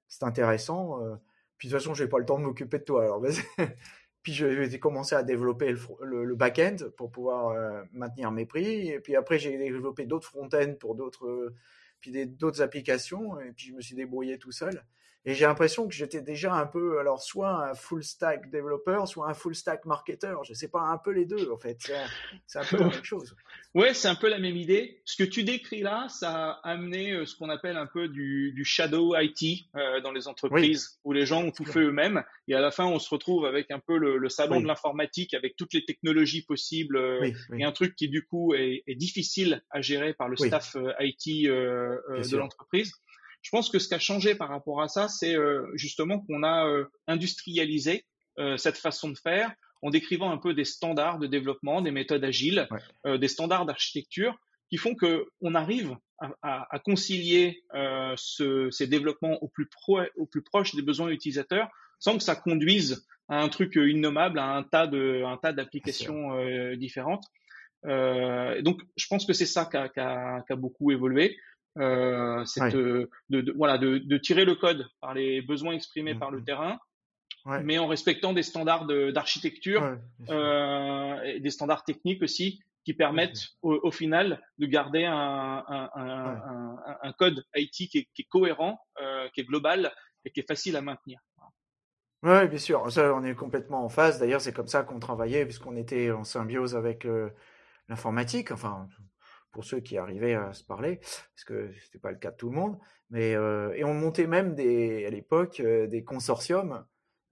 c'est 0.08 0.23
intéressant. 0.23 0.99
puis 1.58 1.67
de 1.67 1.73
toute 1.73 1.82
façon, 1.82 1.93
j'ai 1.93 2.08
pas 2.08 2.19
le 2.19 2.26
temps 2.26 2.39
de 2.39 2.43
m'occuper 2.43 2.80
de 2.80 2.84
toi. 2.84 3.04
Alors, 3.04 3.21
puis 4.23 4.34
j'ai 4.34 4.80
commencé 4.80 5.15
à 5.15 5.23
développer 5.23 5.71
le, 5.71 6.23
le, 6.23 6.36
back-end 6.36 6.78
pour 6.97 7.12
pouvoir 7.12 7.56
maintenir 7.91 8.32
mes 8.32 8.45
prix. 8.45 8.89
Et 8.89 8.99
puis 8.99 9.15
après, 9.15 9.39
j'ai 9.39 9.58
développé 9.58 10.06
d'autres 10.06 10.28
front-end 10.28 10.76
pour 10.80 10.95
d'autres, 10.95 11.54
puis 11.99 12.28
d'autres 12.28 12.62
applications. 12.62 13.39
Et 13.41 13.52
puis 13.52 13.67
je 13.67 13.73
me 13.73 13.82
suis 13.82 13.95
débrouillé 13.95 14.38
tout 14.38 14.52
seul. 14.52 14.84
Et 15.26 15.34
j'ai 15.34 15.46
l'impression 15.46 15.88
que 15.88 15.94
j'étais 15.94 16.22
déjà 16.22 16.54
un 16.54 16.66
peu, 16.66 17.00
alors 17.00 17.22
soit 17.22 17.70
un 17.70 17.74
full 17.74 18.04
stack 18.04 18.50
développeur, 18.50 19.08
soit 19.08 19.30
un 19.30 19.34
full 19.34 19.56
stack 19.56 19.86
marketeur. 19.86 20.44
Je 20.44 20.54
sais 20.54 20.68
pas, 20.68 20.82
un 20.82 20.98
peu 20.98 21.12
les 21.12 21.26
deux 21.26 21.50
en 21.52 21.58
fait. 21.58 21.78
C'est 22.46 22.60
un 22.60 22.66
peu 22.66 22.78
la 22.78 22.88
même 22.88 23.04
chose. 23.04 23.36
Ouais, 23.76 23.96
c'est 23.96 24.08
un 24.08 24.14
peu 24.14 24.30
la 24.30 24.38
même 24.38 24.56
idée. 24.56 25.02
Ce 25.04 25.16
que 25.18 25.28
tu 25.28 25.44
décris 25.44 25.82
là, 25.82 26.06
ça 26.08 26.32
a 26.32 26.70
amené 26.70 27.12
euh, 27.12 27.26
ce 27.26 27.36
qu'on 27.36 27.50
appelle 27.50 27.76
un 27.76 27.88
peu 27.88 28.08
du, 28.08 28.52
du 28.52 28.64
shadow 28.64 29.16
IT 29.18 29.66
euh, 29.76 30.00
dans 30.02 30.12
les 30.12 30.28
entreprises 30.28 31.00
où 31.04 31.12
les 31.12 31.26
gens 31.26 31.44
ont 31.44 31.50
tout 31.50 31.66
fait 31.66 31.80
eux-mêmes 31.80 32.24
et 32.48 32.56
à 32.56 32.62
la 32.62 32.72
fin 32.72 32.86
on 32.86 33.00
se 33.00 33.10
retrouve 33.10 33.46
avec 33.46 33.72
un 33.72 33.80
peu 33.80 33.98
le, 33.98 34.18
le 34.18 34.30
salon 34.30 34.60
de 34.62 34.68
l'informatique 34.68 35.34
avec 35.34 35.56
toutes 35.56 35.74
les 35.74 35.86
technologies 35.86 36.44
possibles 36.44 36.98
euh, 36.98 37.32
et 37.58 37.64
un 37.64 37.72
truc 37.72 37.96
qui 37.96 38.10
du 38.10 38.26
coup 38.26 38.54
est, 38.54 38.84
est 38.88 38.96
difficile 38.96 39.64
à 39.70 39.82
gérer 39.82 40.14
par 40.14 40.30
le 40.30 40.36
staff 40.36 40.76
euh, 40.76 40.92
IT 41.00 41.48
euh, 41.48 41.98
de 42.10 42.38
l'entreprise. 42.38 42.94
Je 43.43 43.49
pense 43.49 43.69
que 43.69 43.77
ce 43.77 43.89
qui 43.89 43.93
a 43.93 43.99
changé 43.99 44.36
par 44.36 44.49
rapport 44.49 44.82
à 44.82 44.88
ça, 44.88 45.10
c'est 45.10 45.36
euh, 45.36 45.69
justement 45.75 46.19
qu'on 46.19 46.43
a 46.43 46.65
euh, 46.65 46.86
industrialisé 47.08 48.06
euh, 48.39 48.58
cette 48.58 48.77
façon 48.77 49.10
de 49.10 49.17
faire 49.17 49.51
en 49.82 49.89
décrivant 49.89 50.32
un 50.32 50.38
peu 50.38 50.53
des 50.53 50.63
standards 50.63 51.19
de 51.19 51.27
développement, 51.27 51.82
des 51.82 51.91
méthodes 51.91 52.23
agiles, 52.23 52.69
des 53.06 53.27
standards 53.27 53.65
d'architecture 53.65 54.34
qui 54.69 54.77
font 54.77 54.95
que 54.95 55.27
on 55.41 55.56
arrive 55.56 55.97
à, 56.41 56.79
concilier 56.86 57.65
ces 58.15 58.88
développements 58.88 59.43
au 59.43 59.49
plus, 59.49 59.67
au 60.15 60.25
plus 60.25 60.41
proche 60.41 60.73
des 60.73 60.82
besoins 60.82 61.10
utilisateurs 61.10 61.67
sans 61.99 62.17
que 62.17 62.23
ça 62.23 62.38
conduise 62.38 63.06
à 63.27 63.41
un 63.41 63.49
truc 63.49 63.75
innommable, 63.75 64.39
à 64.39 64.56
un 64.56 64.63
tas 64.63 64.88
de, 64.88 65.25
un 65.25 65.36
tas 65.36 65.51
d'applications 65.51 66.32
différentes. 66.77 67.25
donc, 67.84 68.84
je 68.95 69.08
pense 69.10 69.25
que 69.25 69.34
c'est 69.34 69.45
ça 69.45 69.65
qui 69.65 69.75
a, 69.75 69.89
qui 69.89 69.99
a, 69.99 70.56
beaucoup 70.56 70.91
évolué 70.91 71.38
euh, 71.80 72.44
de, 72.72 73.10
de, 73.30 73.52
voilà, 73.56 73.78
de, 73.78 73.98
de, 73.98 74.18
tirer 74.18 74.46
le 74.46 74.56
code 74.56 74.88
par 75.02 75.14
les 75.14 75.42
besoins 75.42 75.74
exprimés 75.74 76.16
par 76.16 76.32
le 76.32 76.42
mmh. 76.42 76.46
terrain, 76.46 76.80
ouais. 77.46 77.64
mais 77.64 77.78
en 77.80 77.88
respectant 77.88 78.34
des 78.34 78.44
standards 78.44 78.86
d'architecture, 78.86 79.98
euh, 80.30 81.22
et 81.24 81.40
des 81.40 81.50
standards 81.50 81.84
techniques 81.84 82.22
aussi, 82.22 82.60
qui 82.86 82.94
permettent 82.94 83.50
au, 83.62 83.80
au, 83.82 83.92
final 83.92 84.42
de 84.58 84.66
garder 84.66 85.06
un, 85.06 85.64
un, 85.68 85.90
un, 85.96 86.78
un 87.02 87.14
code 87.14 87.44
IT 87.56 87.90
qui 87.90 87.98
est, 88.00 88.08
qui 88.14 88.24
est 88.24 88.28
cohérent, 88.30 88.80
euh, 89.02 89.28
qui 89.34 89.42
est 89.42 89.46
global 89.46 89.92
et 90.26 90.32
qui 90.32 90.42
est 90.42 90.48
facile 90.48 90.76
à 90.76 90.82
maintenir. 90.82 91.20
Oui, 92.24 92.48
bien 92.48 92.58
sûr. 92.58 92.90
Ça, 92.92 93.14
on 93.14 93.24
est 93.24 93.36
complètement 93.36 93.84
en 93.84 93.90
phase. 93.90 94.20
D'ailleurs, 94.20 94.40
c'est 94.40 94.54
comme 94.54 94.68
ça 94.68 94.84
qu'on 94.84 95.00
travaillait, 95.00 95.46
puisqu'on 95.46 95.76
était 95.76 96.12
en 96.12 96.24
symbiose 96.24 96.76
avec 96.76 97.06
euh, 97.06 97.30
l'informatique. 97.90 98.52
Enfin, 98.52 98.88
pour 99.54 99.63
ceux 99.63 99.80
qui 99.80 99.98
arrivaient 99.98 100.34
à 100.34 100.52
se 100.52 100.63
parler, 100.63 100.98
parce 100.98 101.46
que 101.46 101.72
c'était 101.82 102.00
pas 102.00 102.12
le 102.12 102.18
cas 102.18 102.32
de 102.32 102.36
tout 102.36 102.50
le 102.50 102.56
monde. 102.56 102.78
Mais 103.10 103.36
euh, 103.36 103.72
et 103.76 103.86
on 103.86 103.94
montait 103.94 104.28
même 104.28 104.56
des 104.56 105.06
à 105.06 105.10
l'époque 105.10 105.62
euh, 105.62 105.88
des 105.88 106.04
consortiums. 106.04 106.84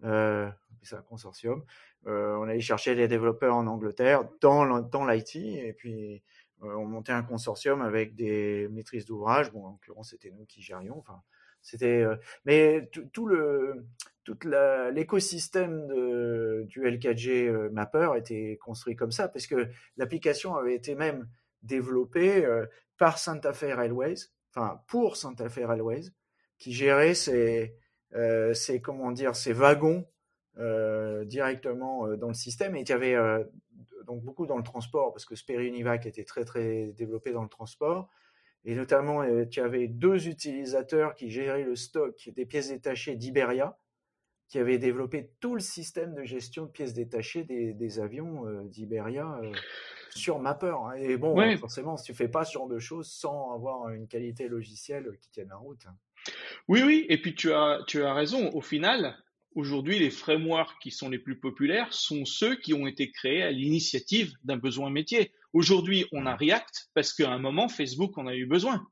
Euh, 0.03 0.49
c'est 0.83 0.95
un 0.95 1.01
consortium. 1.01 1.63
Euh, 2.07 2.35
on 2.37 2.43
allait 2.43 2.61
chercher 2.61 2.95
les 2.95 3.07
développeurs 3.07 3.55
en 3.55 3.67
Angleterre 3.67 4.23
dans 4.39 4.65
l'IT 4.65 5.35
et 5.35 5.73
puis 5.77 6.23
euh, 6.63 6.73
on 6.75 6.85
montait 6.85 7.11
un 7.11 7.23
consortium 7.23 7.81
avec 7.81 8.15
des 8.15 8.67
maîtrises 8.69 9.05
d'ouvrage. 9.05 9.51
Bon, 9.51 9.65
en 9.65 9.71
l'occurrence, 9.71 10.11
c'était 10.11 10.31
nous 10.31 10.45
qui 10.45 10.61
gérions. 10.61 10.97
Enfin, 10.99 11.21
c'était. 11.61 12.05
mais 12.45 12.89
tout 13.13 13.27
le 13.27 13.85
tout 14.23 14.37
l'écosystème 14.93 15.87
du 16.65 16.81
L4G 16.81 17.69
Mapper 17.69 18.11
était 18.17 18.57
construit 18.61 18.95
comme 18.95 19.11
ça 19.11 19.27
parce 19.27 19.47
que 19.47 19.67
l'application 19.97 20.55
avait 20.55 20.75
été 20.75 20.95
même 20.95 21.27
développé 21.63 22.45
euh, 22.45 22.65
par 22.97 23.17
Santa 23.17 23.53
Fe 23.53 23.73
Railways, 23.73 24.29
enfin 24.53 24.81
pour 24.87 25.17
Santa 25.17 25.49
Fe 25.49 25.65
Railways, 25.65 26.09
qui 26.57 26.73
gérait 26.73 27.15
ces, 27.15 27.75
ces 28.53 28.81
comment 28.81 29.11
dire 29.11 29.35
ces 29.35 29.53
wagons 29.53 30.05
directement 31.25 32.15
dans 32.17 32.27
le 32.27 32.35
système. 32.35 32.75
Et 32.75 32.81
il 32.81 32.89
y 32.89 32.91
avait 32.91 33.15
donc 34.05 34.21
beaucoup 34.21 34.45
dans 34.45 34.57
le 34.57 34.63
transport 34.63 35.11
parce 35.11 35.25
que 35.25 35.35
Sperry 35.35 35.67
Univac 35.67 36.05
était 36.05 36.23
très 36.23 36.45
très 36.45 36.91
développé 36.91 37.31
dans 37.31 37.41
le 37.41 37.49
transport. 37.49 38.09
Et 38.63 38.75
notamment 38.75 39.23
tu 39.49 39.59
avais 39.61 39.87
deux 39.87 40.27
utilisateurs 40.27 41.15
qui 41.15 41.31
géraient 41.31 41.63
le 41.63 41.75
stock 41.75 42.29
des 42.35 42.45
pièces 42.45 42.69
détachées 42.69 43.15
d'Iberia 43.15 43.79
qui 44.51 44.59
avaient 44.59 44.77
développé 44.77 45.29
tout 45.39 45.55
le 45.55 45.61
système 45.61 46.13
de 46.13 46.25
gestion 46.25 46.65
de 46.65 46.71
pièces 46.71 46.93
détachées 46.93 47.45
des, 47.45 47.99
avions 47.99 48.43
d'Iberia 48.65 49.39
sur 50.09 50.39
Mapper. 50.39 50.75
Hein. 50.75 50.95
Et 50.97 51.15
bon, 51.15 51.37
forcément, 51.57 51.95
si 51.95 52.03
tu 52.03 52.13
fais 52.13 52.27
pas 52.27 52.43
ce 52.43 52.51
genre 52.51 52.67
de 52.67 52.77
choses 52.77 53.09
sans 53.09 53.53
avoir 53.53 53.89
une 53.91 54.09
qualité 54.09 54.49
logicielle 54.49 55.17
qui 55.21 55.29
tienne 55.29 55.47
la 55.47 55.55
route. 55.55 55.85
Hein. 55.87 55.95
Oui, 56.67 56.83
oui, 56.83 57.05
et 57.07 57.21
puis 57.21 57.33
tu 57.33 57.53
as, 57.53 57.79
tu 57.87 58.03
as 58.03 58.13
raison. 58.13 58.49
Au 58.49 58.59
final, 58.59 59.17
aujourd'hui, 59.55 59.99
les 59.99 60.09
frameworks 60.09 60.77
qui 60.81 60.91
sont 60.91 61.09
les 61.09 61.19
plus 61.19 61.39
populaires 61.39 61.93
sont 61.93 62.25
ceux 62.25 62.57
qui 62.57 62.73
ont 62.73 62.87
été 62.87 63.09
créés 63.09 63.43
à 63.43 63.51
l'initiative 63.51 64.33
d'un 64.43 64.57
besoin 64.57 64.89
métier. 64.89 65.31
Aujourd'hui, 65.53 66.07
on 66.11 66.25
a 66.25 66.35
React 66.35 66.89
parce 66.93 67.13
qu'à 67.13 67.31
un 67.31 67.39
moment, 67.39 67.69
Facebook 67.69 68.17
en 68.17 68.27
a 68.27 68.35
eu 68.35 68.47
besoin. 68.47 68.85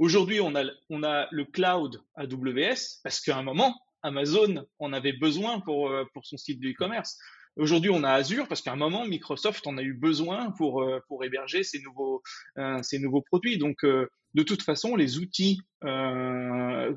Aujourd'hui, 0.00 0.40
on 0.40 0.56
a, 0.56 0.64
on 0.90 1.04
a 1.04 1.28
le 1.30 1.44
cloud 1.44 2.02
AWS 2.16 3.00
parce 3.04 3.20
qu'à 3.20 3.36
un 3.36 3.44
moment, 3.44 3.76
Amazon 4.02 4.64
en 4.78 4.92
avait 4.92 5.12
besoin 5.12 5.60
pour, 5.60 5.88
euh, 5.88 6.04
pour 6.12 6.26
son 6.26 6.36
site 6.36 6.60
de 6.60 6.68
e-commerce. 6.68 7.18
Aujourd'hui, 7.58 7.90
on 7.90 8.04
a 8.04 8.12
Azure 8.12 8.46
parce 8.46 8.62
qu'à 8.62 8.72
un 8.72 8.76
moment, 8.76 9.04
Microsoft 9.04 9.66
en 9.66 9.78
a 9.78 9.82
eu 9.82 9.92
besoin 9.92 10.52
pour, 10.52 10.82
euh, 10.82 11.00
pour 11.08 11.24
héberger 11.24 11.64
ces 11.64 11.80
nouveaux, 11.80 12.22
euh, 12.56 12.80
ces 12.82 13.00
nouveaux 13.00 13.22
produits. 13.22 13.58
Donc, 13.58 13.84
euh, 13.84 14.08
de 14.34 14.44
toute 14.44 14.62
façon, 14.62 14.94
les 14.94 15.18
outils 15.18 15.60
euh, 15.82 16.94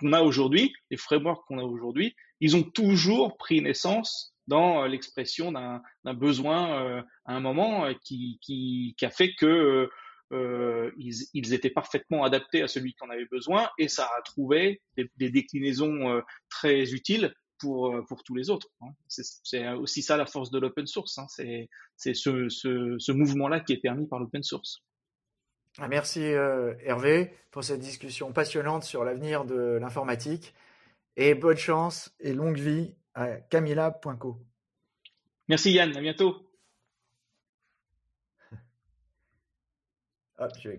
qu'on 0.00 0.12
a 0.12 0.22
aujourd'hui, 0.22 0.72
les 0.92 0.96
frameworks 0.96 1.44
qu'on 1.48 1.58
a 1.58 1.64
aujourd'hui, 1.64 2.14
ils 2.40 2.54
ont 2.54 2.62
toujours 2.62 3.36
pris 3.36 3.60
naissance 3.60 4.34
dans 4.46 4.86
l'expression 4.86 5.50
d'un 5.50 5.82
besoin 6.14 7.02
à 7.24 7.34
un 7.34 7.40
moment 7.40 7.92
qui, 8.04 8.38
qui, 8.40 8.94
qui 8.96 9.04
a 9.04 9.10
fait 9.10 9.34
que 9.34 9.90
euh, 10.32 10.90
ils, 10.98 11.14
ils, 11.34 11.54
étaient 11.54 11.70
parfaitement 11.70 12.24
adaptés 12.24 12.62
à 12.62 12.68
celui 12.68 12.94
qu'on 12.94 13.10
avait 13.10 13.26
besoin 13.26 13.70
et 13.78 13.88
ça 13.88 14.08
a 14.18 14.22
trouvé 14.22 14.80
des, 14.96 15.10
des 15.16 15.30
déclinaisons 15.30 16.22
très 16.48 16.92
utiles 16.92 17.32
pour, 17.58 17.94
euh, 17.94 18.02
pour 18.02 18.22
tous 18.22 18.34
les 18.34 18.50
autres. 18.50 18.68
Hein. 18.80 18.90
C'est 19.08 19.68
aussi 19.74 20.02
ça 20.02 20.16
la 20.16 20.26
force 20.26 20.50
de 20.50 20.58
l'open 20.58 20.86
source. 20.86 21.18
Hein. 21.18 21.26
C'est 21.96 22.14
ce, 22.14 22.48
ce, 22.48 22.96
ce 22.98 23.12
mouvement-là 23.12 23.60
qui 23.60 23.72
est 23.72 23.80
permis 23.80 24.06
par 24.06 24.18
l'open 24.18 24.42
source. 24.42 24.82
Ah, 25.78 25.88
merci 25.88 26.22
euh, 26.22 26.74
Hervé 26.80 27.32
pour 27.50 27.62
cette 27.62 27.80
discussion 27.80 28.32
passionnante 28.32 28.84
sur 28.84 29.04
l'avenir 29.04 29.44
de 29.44 29.78
l'informatique. 29.80 30.54
Et 31.16 31.34
bonne 31.34 31.56
chance 31.56 32.14
et 32.20 32.34
longue 32.34 32.58
vie 32.58 32.94
à 33.14 33.36
camilla.co. 33.36 34.38
Merci 35.48 35.72
Yann, 35.72 35.96
à 35.96 36.00
bientôt. 36.00 36.45
Hop, 40.38 40.52
je 40.58 40.68
vais 40.68 40.78